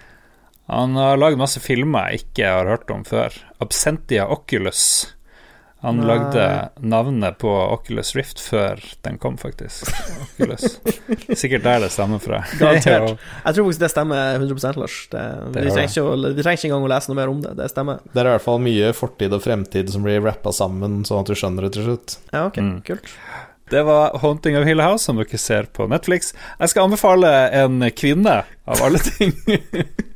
[0.72, 3.36] Han har lagd masse filmer jeg ikke har hørt om før.
[3.64, 4.84] Absentia Oculus.
[5.84, 6.05] Han Nei.
[6.07, 6.43] lagde
[6.79, 9.89] navnet på Oculus Rift før den kom, faktisk.
[10.23, 10.77] Oculus.
[11.36, 12.39] Sikkert der det stammer fra.
[12.57, 13.17] Garantert.
[13.45, 14.95] Jeg tror faktisk det stemmer 100 Lars.
[15.11, 15.23] Det,
[15.53, 17.51] Det vi, trenger ikke, å- vi trenger ikke engang å lese noe mer om det.
[17.59, 17.99] Det stemmer.
[18.13, 21.27] Det er i hvert fall mye fortid og fremtid som blir rappa sammen, sånn at
[21.27, 22.17] du skjønner det til slutt.
[22.31, 22.81] Ja, ok, Mm.
[22.88, 23.11] kult.
[23.69, 26.34] Det var 'Haunting of Hill House', som dere ser på Netflix.
[26.59, 29.34] Jeg skal anbefale en kvinne, av alle ting.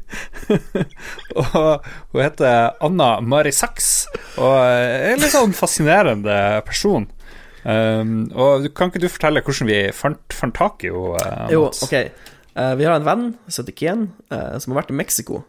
[1.36, 6.38] og Hun heter Anna Mari Sachs, og er en litt sånn fascinerende
[6.68, 7.10] person.
[7.68, 11.52] Um, og Kan ikke du fortelle hvordan vi fant, fant tak i henne?
[11.52, 11.98] Jo, ok.
[12.58, 15.44] Uh, vi har en venn som heter Kien, eh, som har vært i Mexico.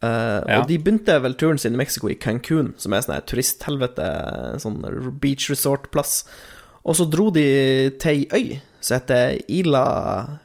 [0.00, 0.60] Uh, Ja.
[0.60, 4.06] Og de begynte vel turen sin i Mexico i Cancún, som er sånn her turisthelvete,
[4.62, 4.78] sånn
[5.20, 6.22] beach resort-plass.
[6.84, 10.38] Og så dro de til ei øy som heter Ila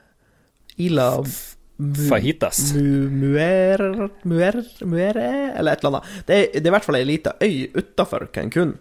[0.83, 1.05] Ila
[2.09, 2.73] Fajitas.
[2.75, 3.81] Mu, muer,
[4.23, 6.11] muer, muere, eller et eller annet.
[6.27, 8.77] Det det er i hvert fall ei lita øy utafor Cancún.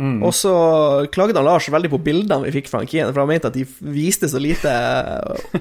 [0.00, 0.22] Mm.
[0.24, 0.50] Og så
[1.12, 3.66] klaget han Lars veldig på bildene vi fikk fra Kien, for han mente at de
[3.92, 4.70] viste så lite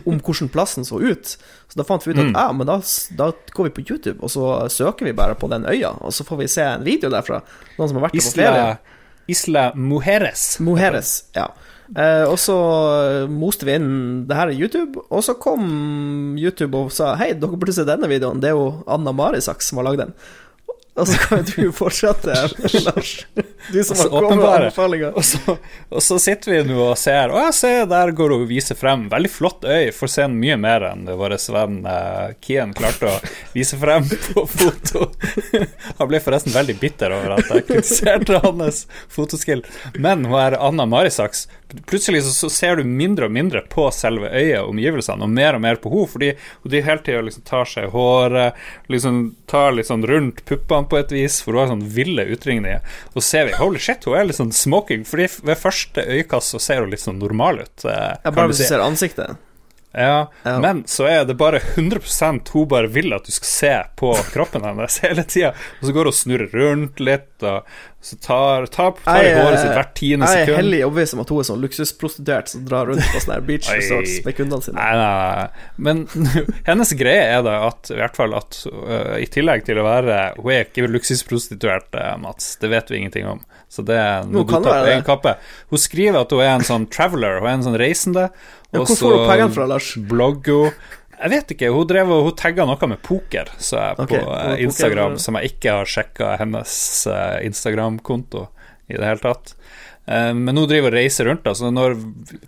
[0.07, 1.33] om hvordan plassen så ut.
[1.67, 2.37] Så da fant vi ut at Mm.
[2.37, 2.77] ja, men da,
[3.19, 6.23] da går vi på YouTube, og så søker vi bare på den øya, og så
[6.23, 7.41] får vi se en video derfra.
[7.77, 8.77] Noen som har vært der på ferie.
[9.27, 10.59] Isla, Mujeres.
[10.59, 11.25] Mujeres.
[11.35, 11.49] Ja.
[11.97, 12.57] Eh, og så
[13.33, 17.57] moste vi inn det her i YouTube, og så kom YouTube og sa hei, dere
[17.57, 20.13] burde se denne videoen, det er jo Anna Marisaks som har lagd den.
[20.99, 22.33] Og så kan du fortsette,
[22.85, 23.11] Lars.
[23.71, 25.13] Du som har kommet med anbefalinger.
[25.15, 25.55] Og så,
[25.89, 29.07] og så sitter vi nå og ser Å, se, der går hun og viser frem.
[29.11, 29.91] Veldig flott øy.
[29.95, 33.15] Får se mye mer enn vår venn uh, Kian klarte å
[33.53, 35.09] vise frem på foto.
[36.01, 39.63] Han ble forresten veldig bitter over at jeg kritiserte hans fotoskill.
[39.99, 41.47] Men hun er Anna Marisaks.
[41.85, 45.57] Plutselig så, så ser du mindre og mindre på selve øyet og omgivelsene, og mer
[45.57, 46.29] og mer på henne, fordi
[46.63, 49.19] hun driver hele tida liksom tar seg i håret, liksom
[49.51, 52.81] tar litt sånn rundt puppene på et vis, for hun har sånn ville utringninger.
[53.13, 56.55] Og så ser vi holy shit, hun er litt sånn smoking, fordi ved første øyekast
[56.55, 57.85] så ser hun litt sånn normal ut.
[57.85, 58.71] eh, Ja, bare hvis du si.
[58.73, 59.37] ser ansiktet.
[59.91, 60.59] Ja, Ja.
[60.59, 61.99] men så er det bare 100
[62.53, 65.53] hun bare vil at du skal se på kroppen hennes hele tida.
[65.81, 67.65] Og så går hun og snurrer rundt litt, og
[68.01, 70.45] så tar, tar, tar i håret eh, sitt hvert tiende sekund.
[70.45, 73.39] Jeg er hellig overbevist om at hun er sånn luksusprostituert som drar rundt på sånne
[73.49, 74.77] beach resorts med kundene sine.
[74.77, 75.73] Nei, nei, nei.
[75.89, 76.05] Men
[76.69, 80.19] hennes greie er da at i hvert fall at uh, i tillegg til å være
[80.37, 82.53] Hun er ikke luksusprostituert, øh, Mats.
[82.61, 83.43] Det vet vi ingenting om.
[83.69, 85.35] Så det er noe du tar på egen kappe.
[85.69, 88.29] Hun skriver at hun er en sånn traveler, hun er en sånn reisende.
[88.71, 89.91] Ja, hvor får du pengene fra, Lars?
[90.09, 90.79] Blogger hun.
[91.19, 94.53] Jeg vet ikke, hun drev hun tagga noe med poker, så jeg okay, på uh,
[94.63, 96.73] Instagram, poker- som jeg ikke har sjekka hennes
[97.11, 98.45] uh, Instagram-konto
[98.87, 99.51] i det hele tatt.
[100.09, 101.97] Eh, Men hun driver og reiser rundt, da, så når,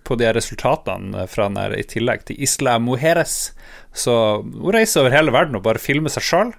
[0.07, 3.51] på de resultatene fra den her, i tillegg til Isla Mujeres
[3.93, 6.53] Så hun reiser over hele verden og bare filmer seg sjøl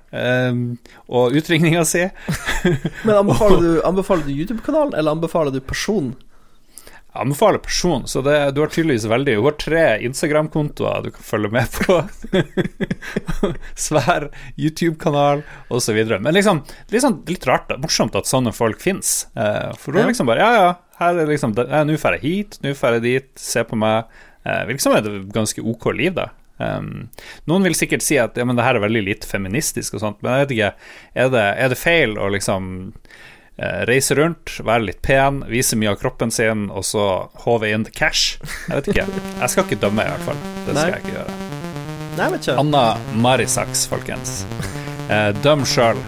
[1.09, 2.05] og utringninga si.
[3.09, 6.13] Men anbefaler du, anbefaler du YouTube-kanalen, eller anbefaler du personen?
[7.13, 11.51] Anbefaler person, så det, du har tydeligvis veldig Hun har tre Instagram-kontoer du kan følge
[11.53, 11.99] med på.
[13.75, 15.99] Svær YouTube-kanal osv.
[16.21, 19.27] Men liksom, det er liksom litt rart, og morsomt at sånne folk fins.
[19.37, 20.07] Eh, for Ja.
[20.09, 21.65] liksom bare Ja, ja, her er liksom Nå
[21.99, 24.05] drar jeg hit, nå drar jeg dit, se på meg.
[24.47, 26.31] Eh, liksom er det et ganske ok liv, da.
[26.63, 27.09] Um,
[27.51, 30.19] noen vil sikkert si at ja, men det her er veldig lite feministisk og sånt,
[30.23, 30.73] men jeg vet ikke.
[31.25, 33.42] Er det, er det feil å liksom eh,
[33.89, 37.07] reise rundt, være litt pen, vise mye av kroppen sin, og så
[37.45, 38.39] håve inn the cash?
[38.69, 39.07] Jeg vet ikke.
[39.41, 40.41] Jeg skal ikke dømme, i hvert fall.
[40.67, 40.89] Det skal Nei.
[40.91, 41.37] jeg ikke gjøre.
[42.13, 42.29] Nei.
[42.61, 42.85] Anna
[43.25, 44.43] Marisaks, folkens.
[45.13, 45.99] Eh, døm sjøl.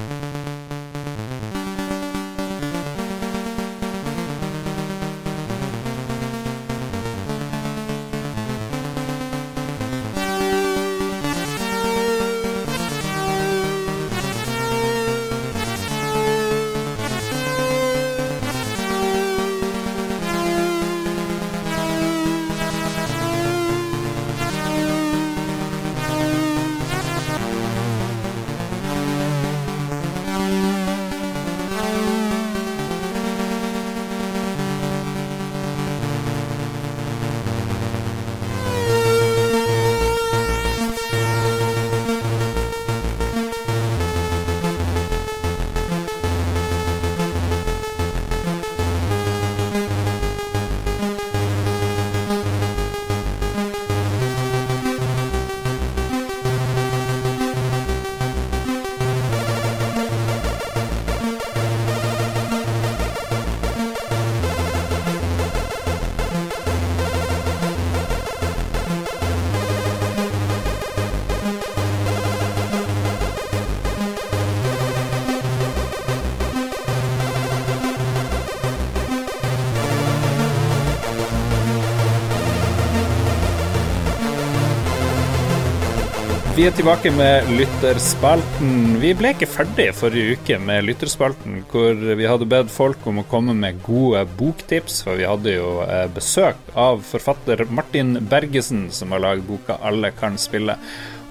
[86.55, 88.93] Vi er tilbake med Lytterspalten.
[89.03, 93.25] Vi ble ikke ferdig forrige uke med Lytterspalten, hvor vi hadde bedt folk om å
[93.27, 99.11] komme med gode boktips, for vi hadde jo eh, besøk av forfatter Martin Bergesen, som
[99.11, 100.79] har laget boka 'Alle kan spille'.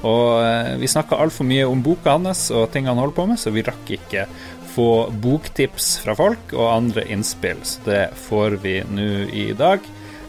[0.04, 3.40] Og eh, vi snakka altfor mye om boka hans og ting han holder på med,
[3.40, 4.28] så vi rakk ikke
[4.76, 9.80] få boktips fra folk og andre innspill, så det får vi nå i dag.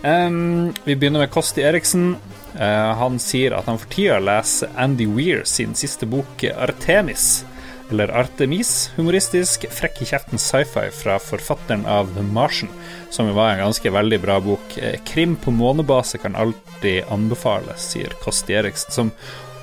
[0.05, 2.15] Um, vi begynner med Kosti Eriksen.
[2.55, 7.45] Uh, han sier at han for tida leser Andy Weir sin siste bok, 'Artemis'.
[7.91, 12.71] Eller Artemis, humoristisk, frekk i kjeften sci-fi fra forfatteren av The Martian,
[13.11, 14.79] som var en ganske veldig bra bok.
[14.79, 19.13] Eh, krim på månebase kan alltid anbefales, sier Kosti Eriksen, som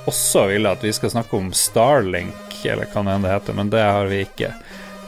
[0.06, 4.06] også ville at vi skal snakke om Starlink, eller hva det heter, men det har
[4.12, 4.54] vi ikke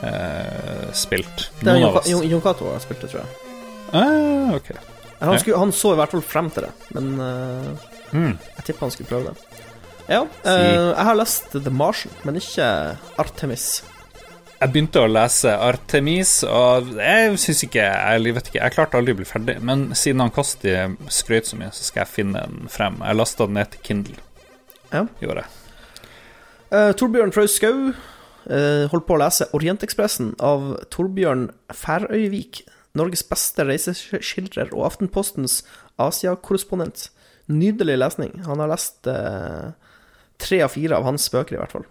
[0.01, 1.51] eh, spilt.
[1.59, 2.31] Det Noen av Jon, oss.
[2.31, 3.61] Jon, Cato har spilt det, tror jeg.
[3.93, 4.73] Ah, ok.
[5.24, 8.34] Han, skulle, han så i hvert fall frem til det, men uh, mm.
[8.57, 9.63] jeg tipper han skulle prøve det.
[10.09, 12.65] Ja, Uh, jeg har lest The Martian, men ikke
[13.21, 13.84] Artemis.
[14.63, 19.15] Jeg begynte å lese Artemis, og jeg syns ikke Jeg vet ikke, jeg klarte aldri
[19.15, 19.57] å bli ferdig.
[19.59, 20.76] Men siden han Kosti
[21.11, 23.01] skrøt så mye, så skal jeg finne den frem.
[23.03, 24.15] Jeg lasta den ned til Kindle.
[24.93, 25.03] Ja.
[25.24, 25.59] Gjorde jeg.
[26.71, 32.63] Uh, Torbjørn Fraus Skau uh, holdt på å lese Orientekspressen av Torbjørn Færøyvik.
[32.94, 35.62] Norges beste reiseskildrer og Aftenpostens
[36.02, 37.08] Asia-korrespondent.
[37.50, 38.36] Nydelig lesning.
[38.46, 39.72] Han har lest eh,
[40.39, 41.88] tre av fire av hans bøker, i hvert fall.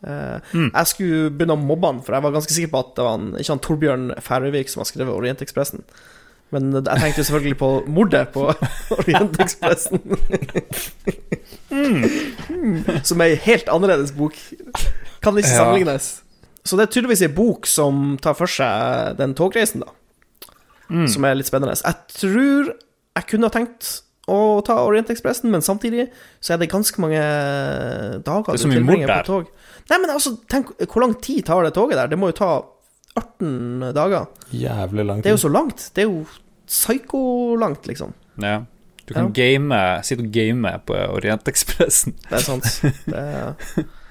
[0.00, 3.04] Eh, Jeg skulle begynne å mobbe han, for jeg var ganske sikker på at det
[3.04, 5.84] var han, ikke han Torbjørn Færøyvik som har skrevet Orientekspressen.
[6.54, 8.46] Men jeg tenkte selvfølgelig på mordet på
[9.00, 10.00] Orientekspressen.
[13.04, 14.40] Som er en helt annerledes bok.
[15.20, 15.60] Kan ikke Ja.
[15.60, 16.08] sammenlignes.
[16.66, 19.92] Så det er tydeligvis en bok som tar for seg den togreisen, da.
[20.88, 21.76] Som er litt spennende.
[21.78, 22.74] Jeg tror
[23.16, 23.88] jeg kunne ha tenkt
[24.26, 26.08] å ta Orientekspressen, men samtidig
[26.42, 27.20] så er det ganske mange
[28.26, 29.52] dager er du tilbringer på tog.
[29.86, 32.10] Nei, men altså, tenk hvor lang tid tar det toget der?
[32.10, 32.50] Det må jo ta
[33.16, 34.26] 18 dager.
[34.50, 35.90] Jævlig lang Det er jo så langt.
[35.94, 36.24] Det er jo
[36.66, 38.16] psyko-langt, liksom.
[38.42, 38.64] Ja.
[39.06, 42.16] Du kan game, sitte og game på Orientekspressen.
[42.26, 42.66] Det er sant.
[43.06, 43.54] Det er...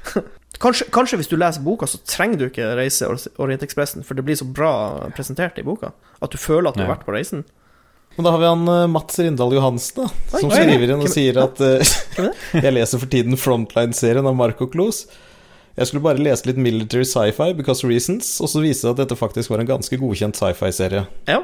[0.66, 4.26] Kanskje, kanskje hvis du leser boka, så trenger du ikke reise Or- Orientekspressen, for det
[4.26, 4.72] blir så bra
[5.14, 5.92] presentert i boka.
[6.26, 7.44] At du føler at du har vært på reisen.
[8.16, 11.10] Men da har vi han eh, Mats Rindal Johansen, da, som oi, skriver inn og
[11.12, 11.96] sier at eh,
[12.66, 15.02] Jeg leser for tiden Frontline-serien av Marco Klos.
[15.76, 19.18] Jeg skulle bare lese litt military sci-fi because reasons, og så viste det at dette
[19.20, 21.04] faktisk var en ganske godkjent sci-fi-serie.
[21.28, 21.42] Ja,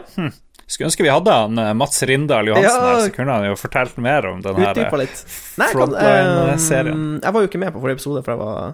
[0.72, 2.88] Skulle ønske vi hadde han eh, Mats Rindal Johansen Ja.
[2.96, 7.04] her, så kunne han jo fortalt mer om den her eh, jeg, kan, Frontline-serien.
[7.18, 8.74] eh, jeg var jo ikke med på forrige episode, for jeg var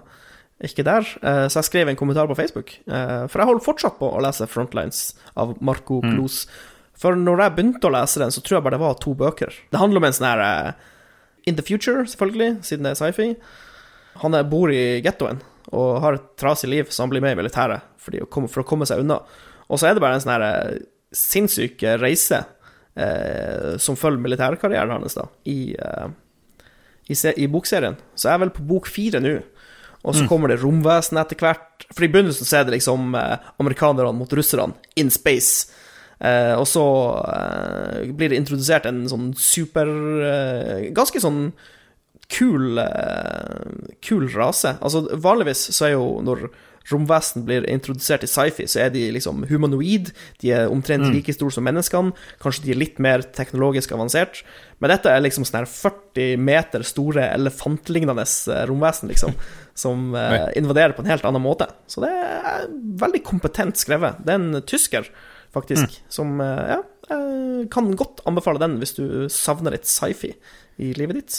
[0.64, 1.06] ikke der.
[1.22, 2.78] eh, så jeg skrev en kommentar på Facebook.
[2.86, 6.48] eh, for jeg holder fortsatt på å lese Frontlines av Marco Mm.
[6.98, 9.54] For når jeg begynte å lese den, så tror jeg bare det var to bøker.
[9.70, 10.72] Det handler om en sånn her eh,
[11.46, 13.36] In the future, selvfølgelig, siden det er sci-fi.
[14.20, 15.40] Han bor i gettoen
[15.72, 19.00] og har et trasig liv, så han blir med i militæret for å komme seg
[19.00, 19.20] unna.
[19.68, 20.78] Og så er det bare en sånn her
[21.14, 22.42] sinnssyk reise
[22.98, 26.08] eh, som følger militærkarrieren hans, da, i, eh,
[27.08, 27.96] i, i bokserien.
[28.14, 29.38] Så jeg er vel på bok fire nå.
[30.06, 31.86] Og så kommer det romvesen etter hvert.
[31.90, 35.72] For i begynnelsen så er det liksom eh, amerikanerne mot russerne in space.
[36.18, 36.84] Eh, og så
[37.24, 39.90] eh, blir det introdusert en sånn super
[40.26, 41.52] eh, Ganske sånn
[42.34, 43.68] kul eh,
[44.02, 44.76] Kul rase.
[44.82, 46.48] Altså vanligvis så er jo når
[46.92, 50.12] romvesen blir introdusert i sci-fi, så er de liksom humanoid.
[50.42, 52.14] De er omtrent like store som menneskene.
[52.42, 54.42] Kanskje de er litt mer teknologisk avansert.
[54.78, 59.34] Men dette er liksom sånn her 40 meter store elefantlignende eh, romvesen, liksom.
[59.78, 61.68] Som eh, invaderer på en helt annen måte.
[61.86, 62.64] Så det er
[62.98, 64.18] veldig kompetent skrevet.
[64.24, 65.06] Det er en tysker,
[65.54, 66.80] faktisk, som eh, Ja,
[67.72, 70.34] kan godt anbefale den hvis du savner litt sci-fi
[70.82, 71.38] i livet ditt.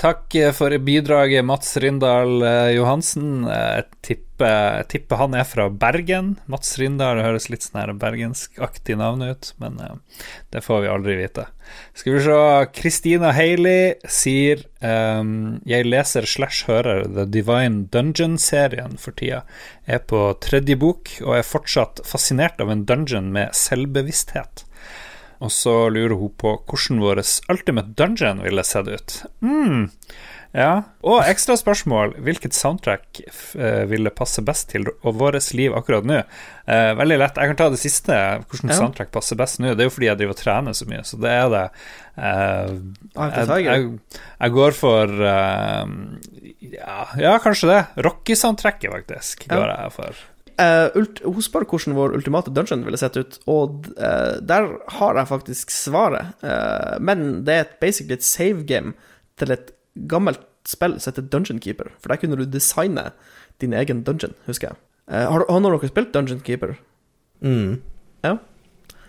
[0.00, 3.44] Takk eh, for bidraget, Mats Rindal eh, Johansen.
[3.44, 6.30] Eh, Jeg tipper, jeg tipper han er fra Bergen.
[6.48, 9.76] Mats Rindal høres litt sånn bergenskaktig navn ut, men
[10.48, 11.44] det får vi aldri vite.
[11.92, 12.38] Skal vi se
[12.78, 19.42] Christina Hailey sier um, Jeg leser slash hører The Divine Dungeon-serien for tida.
[19.84, 24.64] Er på tredje bok og er fortsatt fascinert av en dungeon med selvbevissthet.
[25.40, 27.22] Og så lurer hun på hvordan vår
[27.52, 29.22] Ultimate Dungeon ville sett ut.
[29.40, 29.88] Mm.
[30.52, 30.82] Ja.
[31.06, 32.16] Og ekstra spørsmål.
[32.26, 33.20] Hvilket soundtrack
[33.54, 36.18] eh, ville passe best til vårt liv akkurat nå?
[36.66, 37.38] Eh, veldig lett.
[37.38, 38.16] Jeg kan ta det siste.
[38.50, 38.78] Hvordan Ja.
[38.80, 39.74] soundtrack passer best nå?
[39.76, 41.64] Det er jo fordi jeg driver og trener så mye, så det er det.
[42.18, 42.74] Eh,
[43.14, 43.86] the jeg, jeg,
[44.40, 45.94] jeg går for eh,
[46.74, 47.80] ja, ja, kanskje det.
[48.04, 50.24] Rocky-soundtracket, faktisk, går jeg for.
[50.98, 55.30] Ult, hun spør hvordan vår ultimate dungeon ville sett ut, og uh, der har jeg
[55.30, 56.34] faktisk svaret.
[56.44, 58.94] Uh, men det er et, basically et save game
[59.40, 59.72] til et
[60.10, 61.92] gammelt spill som heter Dungeon Keeper.
[62.00, 63.10] For der kunne du designe
[63.60, 64.80] din egen dungeon, husker jeg.
[65.10, 66.76] Har, har noen av dere spilt Dungeon Keeper?
[67.42, 67.80] Mm.
[68.24, 68.36] Ja.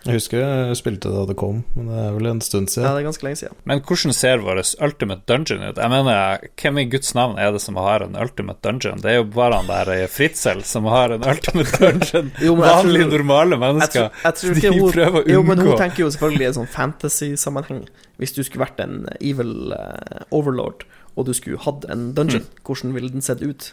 [0.01, 2.87] Jeg husker jeg spilte det da det kom, men det er vel en stund siden.
[2.87, 3.57] Ja, det er ganske lenge siden.
[3.69, 5.77] Men hvordan ser vår Ultimate Dungeon ut?
[5.77, 9.03] Jeg mener, Hvem i Guds navn er det som har en Ultimate Dungeon?
[9.03, 12.31] Det er jo bare han der eh, Fritzel som har en Ultimate Dungeon.
[12.47, 14.07] Jo, Vanlige, tror- normale normale Jeg mennesker.
[14.07, 15.33] tror, jeg tror de hun prøver å unngå.
[15.35, 17.83] Jo, men hun tenker jo selvfølgelig i en sånn fantasy-sammenheng.
[18.21, 20.85] Hvis du skulle vært en evil uh, overlord,
[21.15, 23.71] og du skulle hatt en dungeon, hvordan ville den sett ut?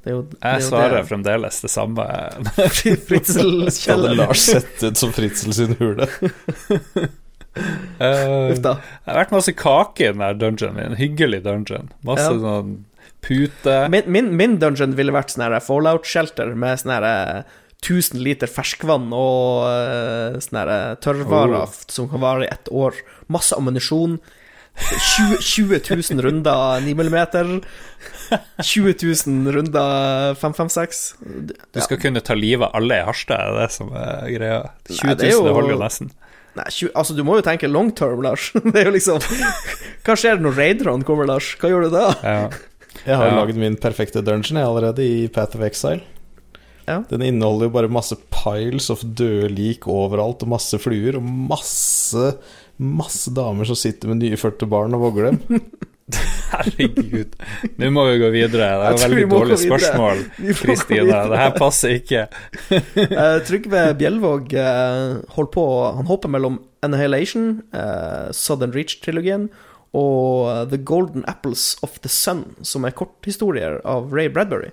[0.00, 1.06] Det er jo, det er Jeg svarer det.
[1.10, 2.04] fremdeles det samme.
[3.08, 6.08] Fritzel Hadde Lars sett ut som Fritzel sin hule?
[7.98, 8.76] Eh, Uff da.
[8.78, 10.94] Det har vært masse kake i den der dungeonen min.
[11.00, 11.88] Hyggelig dungeon.
[12.06, 12.36] Masse Ja.
[12.38, 12.76] sånn
[13.26, 13.74] pute.
[13.90, 17.42] Min, min, min dungeon ville vært sånn her fallout-shelter med sånn her eh,
[17.82, 21.74] 1000 liter ferskvann og uh, sånn eh, tørrvarer Oh.
[21.90, 22.94] som kan vare i ett år.
[23.32, 24.20] Masse ammunisjon.
[24.80, 25.80] 20, 20
[26.14, 27.60] 000 runder 9 mm.
[28.62, 28.94] 20
[29.26, 31.02] 000 runder 556.
[31.74, 34.60] Du skal kunne ta livet av alle i Harstad, er det som er greia.
[34.88, 36.10] 20 Nei, 000, det er jo- holder jo nesten.
[36.58, 38.48] Nei, 20, altså du må jo tenke long term, Lars.
[38.72, 39.20] Det er jo liksom
[40.02, 41.52] Hva skjer når raiderne kommer, Lars?
[41.60, 42.06] Hva gjør du da?
[42.26, 42.48] Ja.
[43.06, 43.36] Jeg har jo Ja.
[43.44, 46.02] laget min perfekte dungeon jeg allerede i Path of Exile.
[46.88, 47.04] Ja.
[47.06, 52.32] Den inneholder jo bare masse piles of døde lik overalt, og masse fluer, og masse
[52.80, 55.60] Masse damer som sitter med nyfødte barn og vogger dem.
[56.50, 57.36] Herregud.
[57.78, 58.66] Nå må vi gå videre.
[58.66, 60.22] Det er var veldig dårlig spørsmål,
[60.62, 61.20] Kristine.
[61.30, 62.26] Det her passer ikke.
[63.00, 65.64] Eh, Trygve Bjelvåg eh, holdt på
[65.96, 69.48] Han hopper mellom Annihilation, eh, Southern Reach-trilogien,
[69.96, 74.70] og The Golden Apples of the Sun, som er korthistorier av Ray Bradbury.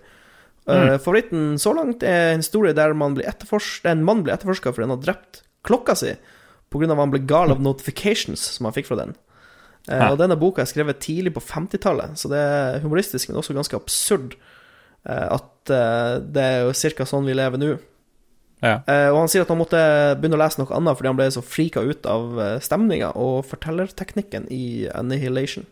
[0.68, 4.88] Eh, Favoritten så langt er en historie der man blir en mann blir etterforska fordi
[4.88, 6.14] han har drept klokka si
[6.72, 6.92] pga.
[6.92, 9.16] at han ble gal av notifications som han fikk fra den.
[9.90, 10.12] Eh, Ja.
[10.12, 13.76] Og denne boka er skrevet tidlig på 50-tallet, så det er humoristisk, men også ganske
[13.78, 14.36] absurd.
[15.08, 17.06] eh, at eh, det er jo ca.
[17.06, 17.78] sånn vi lever nå.
[18.62, 18.82] Ja.
[18.88, 19.78] Eh, og han sier at han måtte
[20.20, 24.48] begynne å lese noe annet fordi han ble så frika ut av stemninga og fortellerteknikken
[24.52, 25.66] i Annihilation.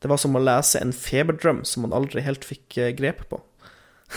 [0.00, 3.38] Det var som å lese en feberdrøm som han aldri helt fikk grep på.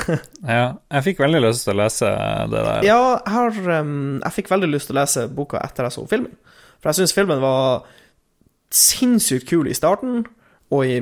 [0.56, 0.76] ja.
[0.92, 2.10] Jeg fikk veldig lyst til å lese
[2.52, 2.86] det der.
[2.88, 6.06] Ja, jeg, har, um, jeg fikk veldig lyst til å lese boka etter jeg så
[6.10, 6.34] filmen.
[6.80, 7.86] For jeg syns filmen var
[8.76, 10.26] sinnssykt kul i starten,
[10.74, 10.98] og i,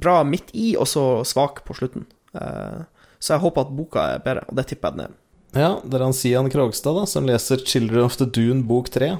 [0.00, 2.06] bra midt i, og så svak på slutten.
[2.34, 2.82] Uh,
[3.20, 5.14] så jeg håper at boka er bedre, og det tipper jeg den er.
[5.54, 9.18] Ja, det er han Sian Krogstad, da, som leser 'Children of the Dune' bok tre.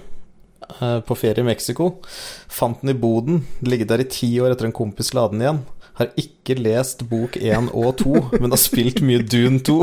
[0.81, 2.01] eh, På ferie i Mexico.
[2.49, 3.47] Fant den i boden.
[3.61, 5.61] Ligget der i ti år etter en kompis la den igjen.
[5.95, 9.77] Har ikke lest bok én og to, men har spilt mye Dune 2.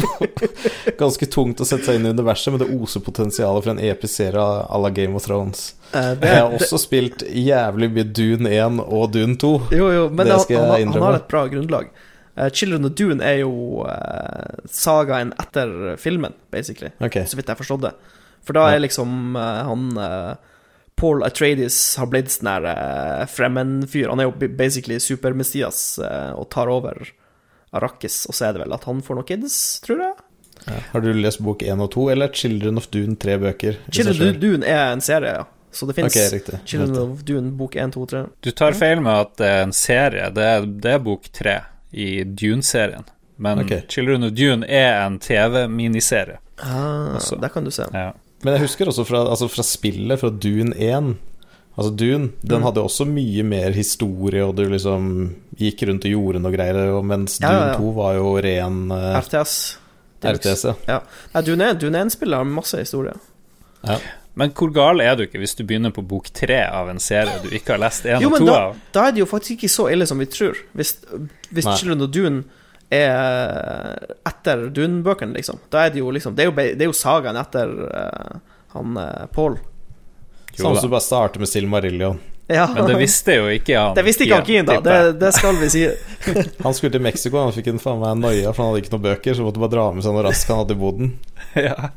[1.00, 4.18] Ganske tungt å sette seg inn i universet, men det oser potensialet for en episk
[4.20, 5.70] serie à la Game of Thrones.
[5.94, 9.54] Uh, det, Jeg har også spilt jævlig mye Dune 1 og Dune 2.
[9.72, 11.00] Jo, jo, men Det han, skal jeg innrømme.
[11.00, 11.90] har- han har et bra grunnlag.
[12.36, 13.56] Uh, Children of Dune er jo
[13.88, 17.24] uh, sagaen etter filmen, basically, Okay.
[17.24, 18.20] så vidt jeg forstod forstått det.
[18.44, 19.88] For da er liksom uh, han
[21.02, 24.12] Paul Atreides har blitt sånn her uh, Fremen-fyr.
[24.12, 27.00] Han er jo basically super-Messias uh, og tar over
[27.74, 30.28] Arrakis, og så er det vel at han får noen kids, tror jeg.
[30.68, 30.78] ja.
[30.92, 33.82] Har du lest bok 1 og 2, eller er 'Children of Dune' tre bøker?
[33.90, 35.48] Children of Dune er en serie, ja.
[35.72, 36.60] Så det fins okay.
[36.66, 38.26] Children of Dune bok 1, 2, 3.
[38.44, 40.30] Du tar feil med at det er en serie.
[40.36, 43.08] Det er, det er bok tre i Dune-serien.
[43.42, 43.82] Men okay.
[43.90, 46.38] Children of Dune er en TV-miniserie.
[46.62, 47.88] Ah, der kan du se.
[47.94, 48.12] Ja.
[48.44, 51.12] Men jeg husker også fra, altså fra spillet, fra Dune 1
[51.78, 52.64] Altså Dune, den Mm.
[52.68, 55.06] hadde også mye mer historie, og du liksom
[55.58, 57.78] gikk rundt og gjorde noe greier, og mens Ja, Dune ja, ja.
[57.80, 59.54] 2 var jo ren uh, RTS.
[60.22, 60.74] RTS, ja.
[60.90, 60.98] Ja.
[61.34, 63.14] Nei, Dune, Dune 1-spillet har masse historie.
[64.36, 67.40] Men hvor gal er du ikke hvis du begynner på bok tre av en serie
[67.44, 68.76] du ikke har lest én Jo, og men to av?
[68.96, 70.56] da er det jo faktisk ikke så ille som vi tror.
[70.78, 70.94] Hvis,
[71.52, 71.68] hvis.
[71.80, 72.44] Children of Dune
[72.92, 73.96] er
[74.28, 75.62] etter Dune-bøkene, liksom.
[75.72, 78.42] Da er det jo liksom Det er jo, det er jo sagaen etter uh,
[78.76, 79.58] han uh, Paul.
[80.58, 82.20] Jo Sånn som du bare starter med Silmarillion.
[82.52, 82.68] Ja.
[82.76, 83.96] Men det visste jo ikke han.
[83.98, 84.78] Det visste ikke han Keen, da.
[84.84, 85.86] Det, det skal vi si.
[86.66, 89.06] Han skulle til Mexico, han fikk en faen meg noia, for han hadde ikke noen
[89.08, 91.14] bøker, så måtte bare dra med seg noe raskt han hadde i boden.
[91.70, 91.92] ja.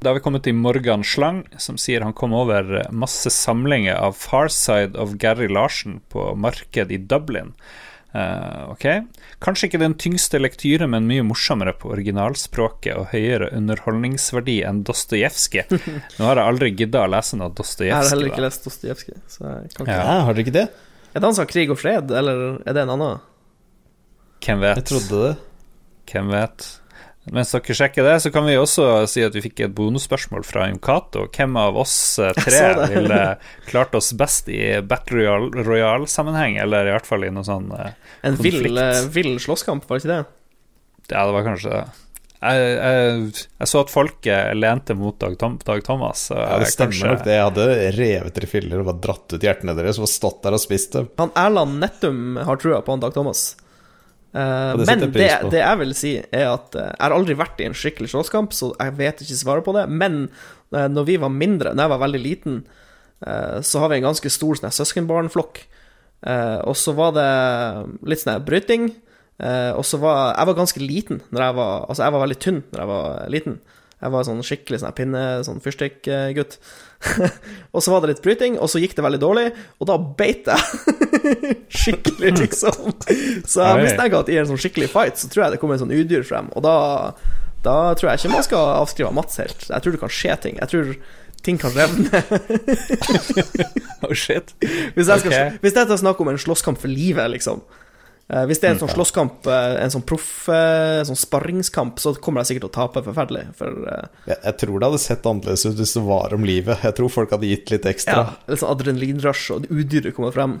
[0.00, 4.16] Da har vi kommet til Morgan Slang, som sier han kom over masse samlinger av
[4.20, 7.54] Farside of Gary Larsen på marked i Dublin.
[8.14, 8.84] Eh, ok.
[9.42, 15.66] Kanskje ikke den tyngste lektyre, men mye morsommere på originalspråket og høyere underholdningsverdi enn Dostojevskij.
[16.20, 18.46] Nå har jeg aldri gidda å lese noe Jeg har heller ikke Dostojevskij.
[18.46, 19.18] lest Dostojevskij.
[19.26, 20.04] Så jeg kan ikke Ja.
[20.04, 20.68] Ja, har dere ikke det?
[21.14, 23.20] Er det han som har krig og fred, eller er det en annen?
[24.44, 24.78] Hvem vet?
[24.78, 25.34] Jeg trodde det.
[26.12, 26.70] Hvem vet?
[27.32, 30.66] Mens dere sjekker det, så kan vi også si at vi fikk et bonusspørsmål fra
[30.68, 32.62] Jon Hvem av oss eh, tre
[32.92, 33.20] ville
[33.70, 37.94] klart oss best i Battle Royale-sammenheng, eller i hvert fall i noen sånn eh,
[38.28, 38.80] En vill, Konflikt.
[38.84, 40.24] eh, vill slåsskamp, var det ikke det?
[41.14, 41.82] Ja, det var kanskje det.
[42.44, 43.28] Jeg, jeg,
[43.62, 46.26] jeg så at folket lente mot Dag, Tom, Dag Thomas.
[46.28, 47.38] Ja, det stemmer kanskje- nok det.
[47.38, 47.66] Jeg hadde
[47.96, 51.08] revet dere filler og bare dratt ut hjertene deres og stått der og spist dem.
[51.22, 53.54] Han Erland Nettum har trua på han Dag Thomas.
[54.34, 57.60] Eh, det men det, det jeg vil si, er at eh, jeg har aldri vært
[57.62, 59.86] i en skikkelig slåsskamp, så jeg vet ikke svaret på det.
[59.90, 60.24] Men
[60.74, 62.64] uh, når vi var mindre, når jeg var veldig liten,
[63.26, 65.62] eh, så har vi en ganske stor sånn søskenbarnflokk.
[66.24, 67.30] Eh, og så var det
[68.08, 68.90] litt sånn bryting.
[69.38, 72.38] eh, og så var Jeg var ganske liten når jeg var Altså, jeg var veldig
[72.38, 73.60] tynn når jeg var liten.
[74.04, 76.58] Jeg var sånn skikkelig sånn pinne, sånn fyrstikkgutt.
[77.74, 79.46] og så var det litt bryting, og så gikk det veldig dårlig,
[79.80, 80.98] og da beit jeg
[81.80, 82.92] skikkelig, liksom.
[83.48, 85.86] Så jeg mistenker at i en sånn skikkelig fight, så tror jeg det kommer en
[85.86, 86.76] sånn udyr frem, og da,
[87.64, 89.68] da tror jeg ikke man skal avskrive Mats helt.
[89.70, 90.60] Jeg tror det kan skje ting.
[90.60, 90.92] Jeg tror
[91.44, 92.10] ting kan revne.
[94.04, 94.50] Oh, shit.
[94.60, 95.52] Hvis, jeg skal, okay.
[95.62, 97.62] hvis dette er snakk om en slåsskamp for livet, liksom.
[98.32, 102.00] Eh, Hvis det er en sånn slåsskamp, eh, en sånn proff, eh, en sånn sparringskamp,
[102.00, 103.44] så kommer de sikkert til å tape forferdelig.
[103.58, 106.80] For uh, Jeg, jeg tror det hadde sett annerledes ut hvis det var om livet.
[106.88, 108.16] Jeg tror folk hadde gitt litt ekstra.
[108.16, 110.56] ja, litt sånn adrenalinrush, og udyret kommer frem.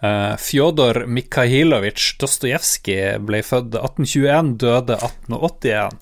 [0.00, 5.98] Eh, Fjodor Mikhailovitsj Dostojevskij ble født 1821, døde 1881,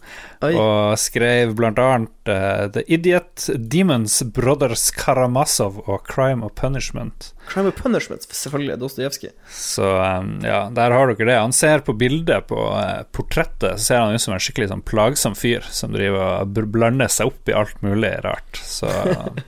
[0.47, 0.53] Oi.
[0.55, 7.33] og skrev blant annet eh, The Idiot, Demons, Brothers Karamazov og Crime of Punishment.
[7.51, 9.35] Crime of Punishment, selvfølgelig, Dostojevskij.
[9.51, 11.41] Så um, ja, der har dere det.
[11.41, 14.87] Han ser på bildet på uh, portrettet, så ser han ut som en skikkelig sånn
[14.87, 18.63] plagsom fyr som driver og blander seg opp i alt mulig rart.
[18.63, 18.87] Så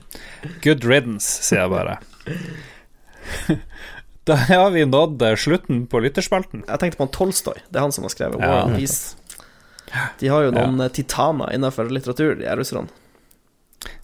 [0.65, 2.01] good riddance, sier jeg bare.
[4.31, 6.63] Da har vi nådd eh, slutten på lytterspalten.
[6.67, 7.59] Jeg tenkte på han Tolstoy.
[7.67, 8.39] Det er han som har skrevet.
[8.39, 9.17] War and Peace.
[10.21, 10.89] De har jo noen ja.
[10.93, 12.87] titaner innenfor litteratur, de her russerne.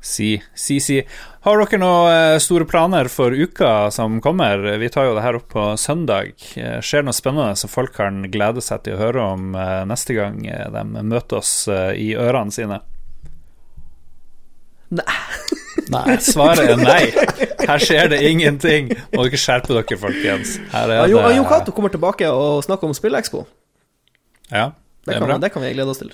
[0.01, 0.97] Si, si, si.
[1.45, 4.63] Har dere noen eh, store planer for uka som kommer?
[4.82, 6.34] Vi tar jo det her opp på søndag.
[6.57, 10.17] Eh, Skjer noe spennende som folk kan glede seg til å høre om eh, neste
[10.17, 12.82] gang eh, de møter oss eh, i ørene sine?
[15.88, 16.17] Nei.
[16.23, 17.03] Svaret er nei.
[17.67, 18.83] Her skjer det ingenting.
[19.13, 20.49] Må dere skjerpe dere, folkens.
[20.73, 23.39] Her er jo, Jo Cato kommer tilbake og snakker om SpillExpo.
[24.51, 24.65] Ja,
[25.07, 26.11] Det, det kan, det kan vi glede oss til.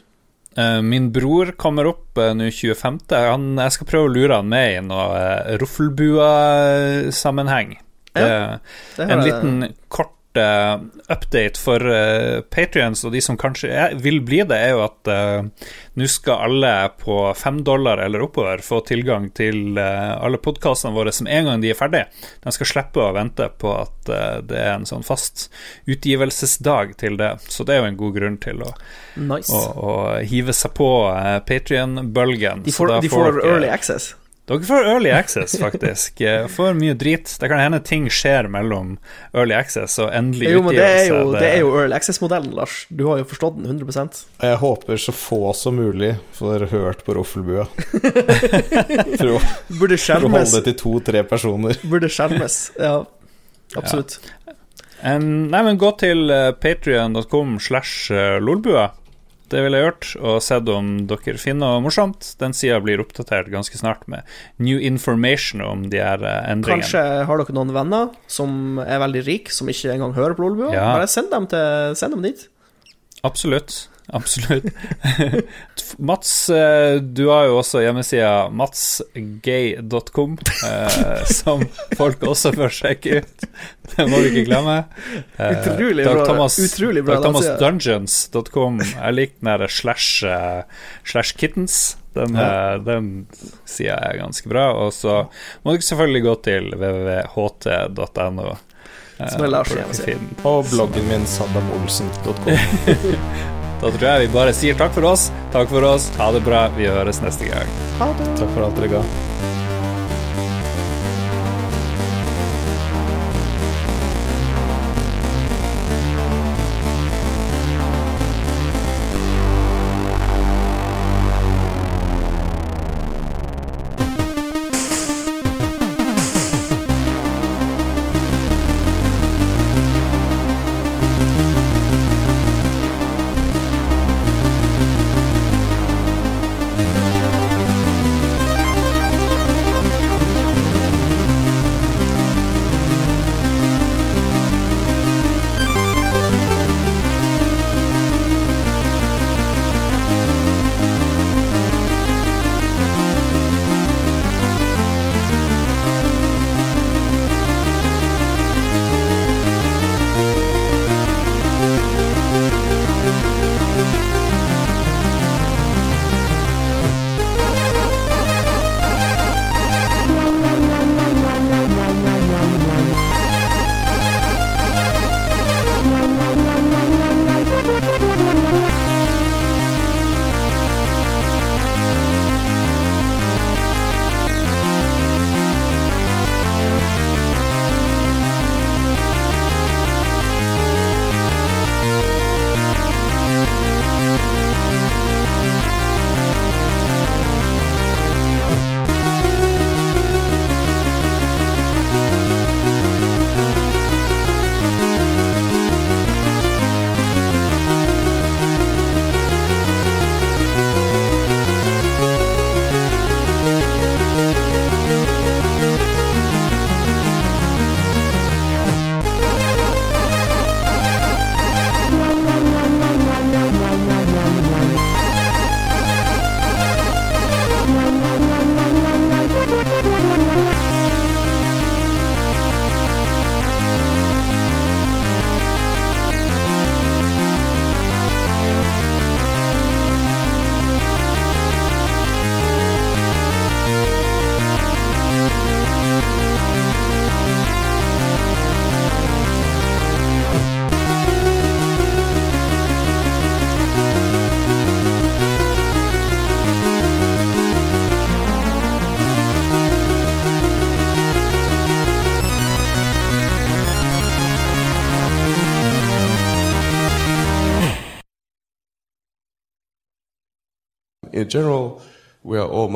[0.57, 2.99] Eh, Min bror kommer opp eh, nå 25.
[3.13, 7.69] Han, jeg skal prøve å lure han med i noe uh, Roffelbua-sammenheng.
[8.13, 8.59] Ja,
[9.01, 9.53] En liten
[9.89, 14.73] kort eh, update for uh, Patrions og de som kanskje er, vil bli det, er
[14.73, 15.67] jo at uh,
[15.99, 16.71] nå skal alle
[17.01, 21.61] på fem dollar eller oppover få tilgang til uh, alle podkastene våre som en gang
[21.63, 22.07] de er ferdige.
[22.43, 25.47] De skal slippe å vente på at eh, det er en sånn fast
[25.89, 27.31] utgivelsesdag til det.
[27.47, 28.71] Så det er jo en god grunn til å,
[29.19, 29.53] Nice.
[29.53, 29.93] å, å
[30.27, 32.65] hive seg på uh, Patrion-bølgen.
[32.65, 34.13] de får, de får early access.
[34.43, 36.17] Dere får early access, faktisk.
[36.19, 37.31] For Får mye drit.
[37.39, 38.97] Det kan hende ting skjer mellom
[39.31, 42.81] early access og endelig Jo, men det er jo, det er jo early access-modellen, Lars.
[42.91, 47.05] Du har jo forstått den 100 Og jeg håper så få som mulig får hørt
[47.07, 47.69] på Roffelbua.
[49.19, 49.39] For å,
[49.79, 51.79] Burde for å holde det til to-tre personer.
[51.87, 52.57] Burde skjermes.
[52.79, 52.97] Ja,
[53.79, 54.19] absolutt.
[55.03, 58.89] En, nei, men gå til uh, patrion.com slash eh, lolbua.
[59.51, 62.31] Det ville jeg gjort, og sett om dere finner noe morsomt.
[62.39, 64.23] Den sida blir oppdatert ganske snart med
[64.57, 66.81] new information om de her eh, endringene.
[66.81, 70.71] Kanskje har dere noen venner som er veldig rike, som ikke engang hører på Lolbua?
[70.73, 70.89] Ja.
[70.95, 72.47] Bare send dem, til, send dem dit.
[73.23, 73.83] Absolutt.
[74.07, 74.65] Absolutt.
[75.97, 80.37] Mats, eh, du har jo også hjemmesida matsgay.com,
[80.67, 81.63] eh, som
[81.97, 83.45] folk også bør sjekke ut.
[83.93, 84.77] Det må du ikke glemme.
[85.37, 87.47] Eh, Utrolig Dag bra- Thomas, utrolig bra Dag Thomas.
[87.61, 88.81] Dungeons.com.
[88.83, 90.25] Jeg liker den der slash,
[91.07, 91.95] slash kittens.
[92.13, 92.77] Den, ja.
[92.77, 93.07] den
[93.65, 94.67] sida er ganske bra.
[94.83, 95.23] Og så
[95.63, 98.51] må dere selvfølgelig gå til www.ht.no.
[99.23, 100.19] Som er Lars hjemmeside.
[100.43, 103.53] Og bloggen min saddamolsen.com.
[103.83, 105.25] Da tror jeg vi bare sier takk for oss.
[105.51, 106.07] Takk for oss.
[106.15, 106.69] Ha det bra.
[106.77, 107.67] Vi høres neste gang.
[107.99, 108.29] Ha det.
[108.39, 109.03] Takk for alt dere ga.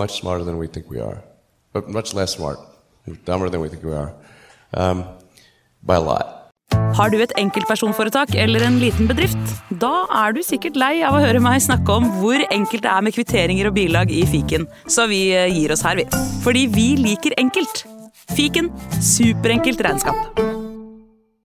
[0.07, 1.19] Much smarter than we think we are,
[1.73, 2.59] but much less smart,
[3.25, 4.13] dumber than we think we are,
[4.73, 5.03] um,
[5.83, 6.33] by a lot.
[6.97, 9.53] Har du et enkeltpersonforetak eller en liten bedrift?
[9.83, 13.05] Da er du sikkert lei av å høre meg snakke om hvor enkelt det er
[13.05, 16.07] med kvitteringer og bilag i fiken, så vi eh, gir oss her, vi.
[16.43, 17.85] Fordi vi liker enkelt.
[18.35, 18.71] Fiken
[19.03, 20.56] superenkelt regnskap.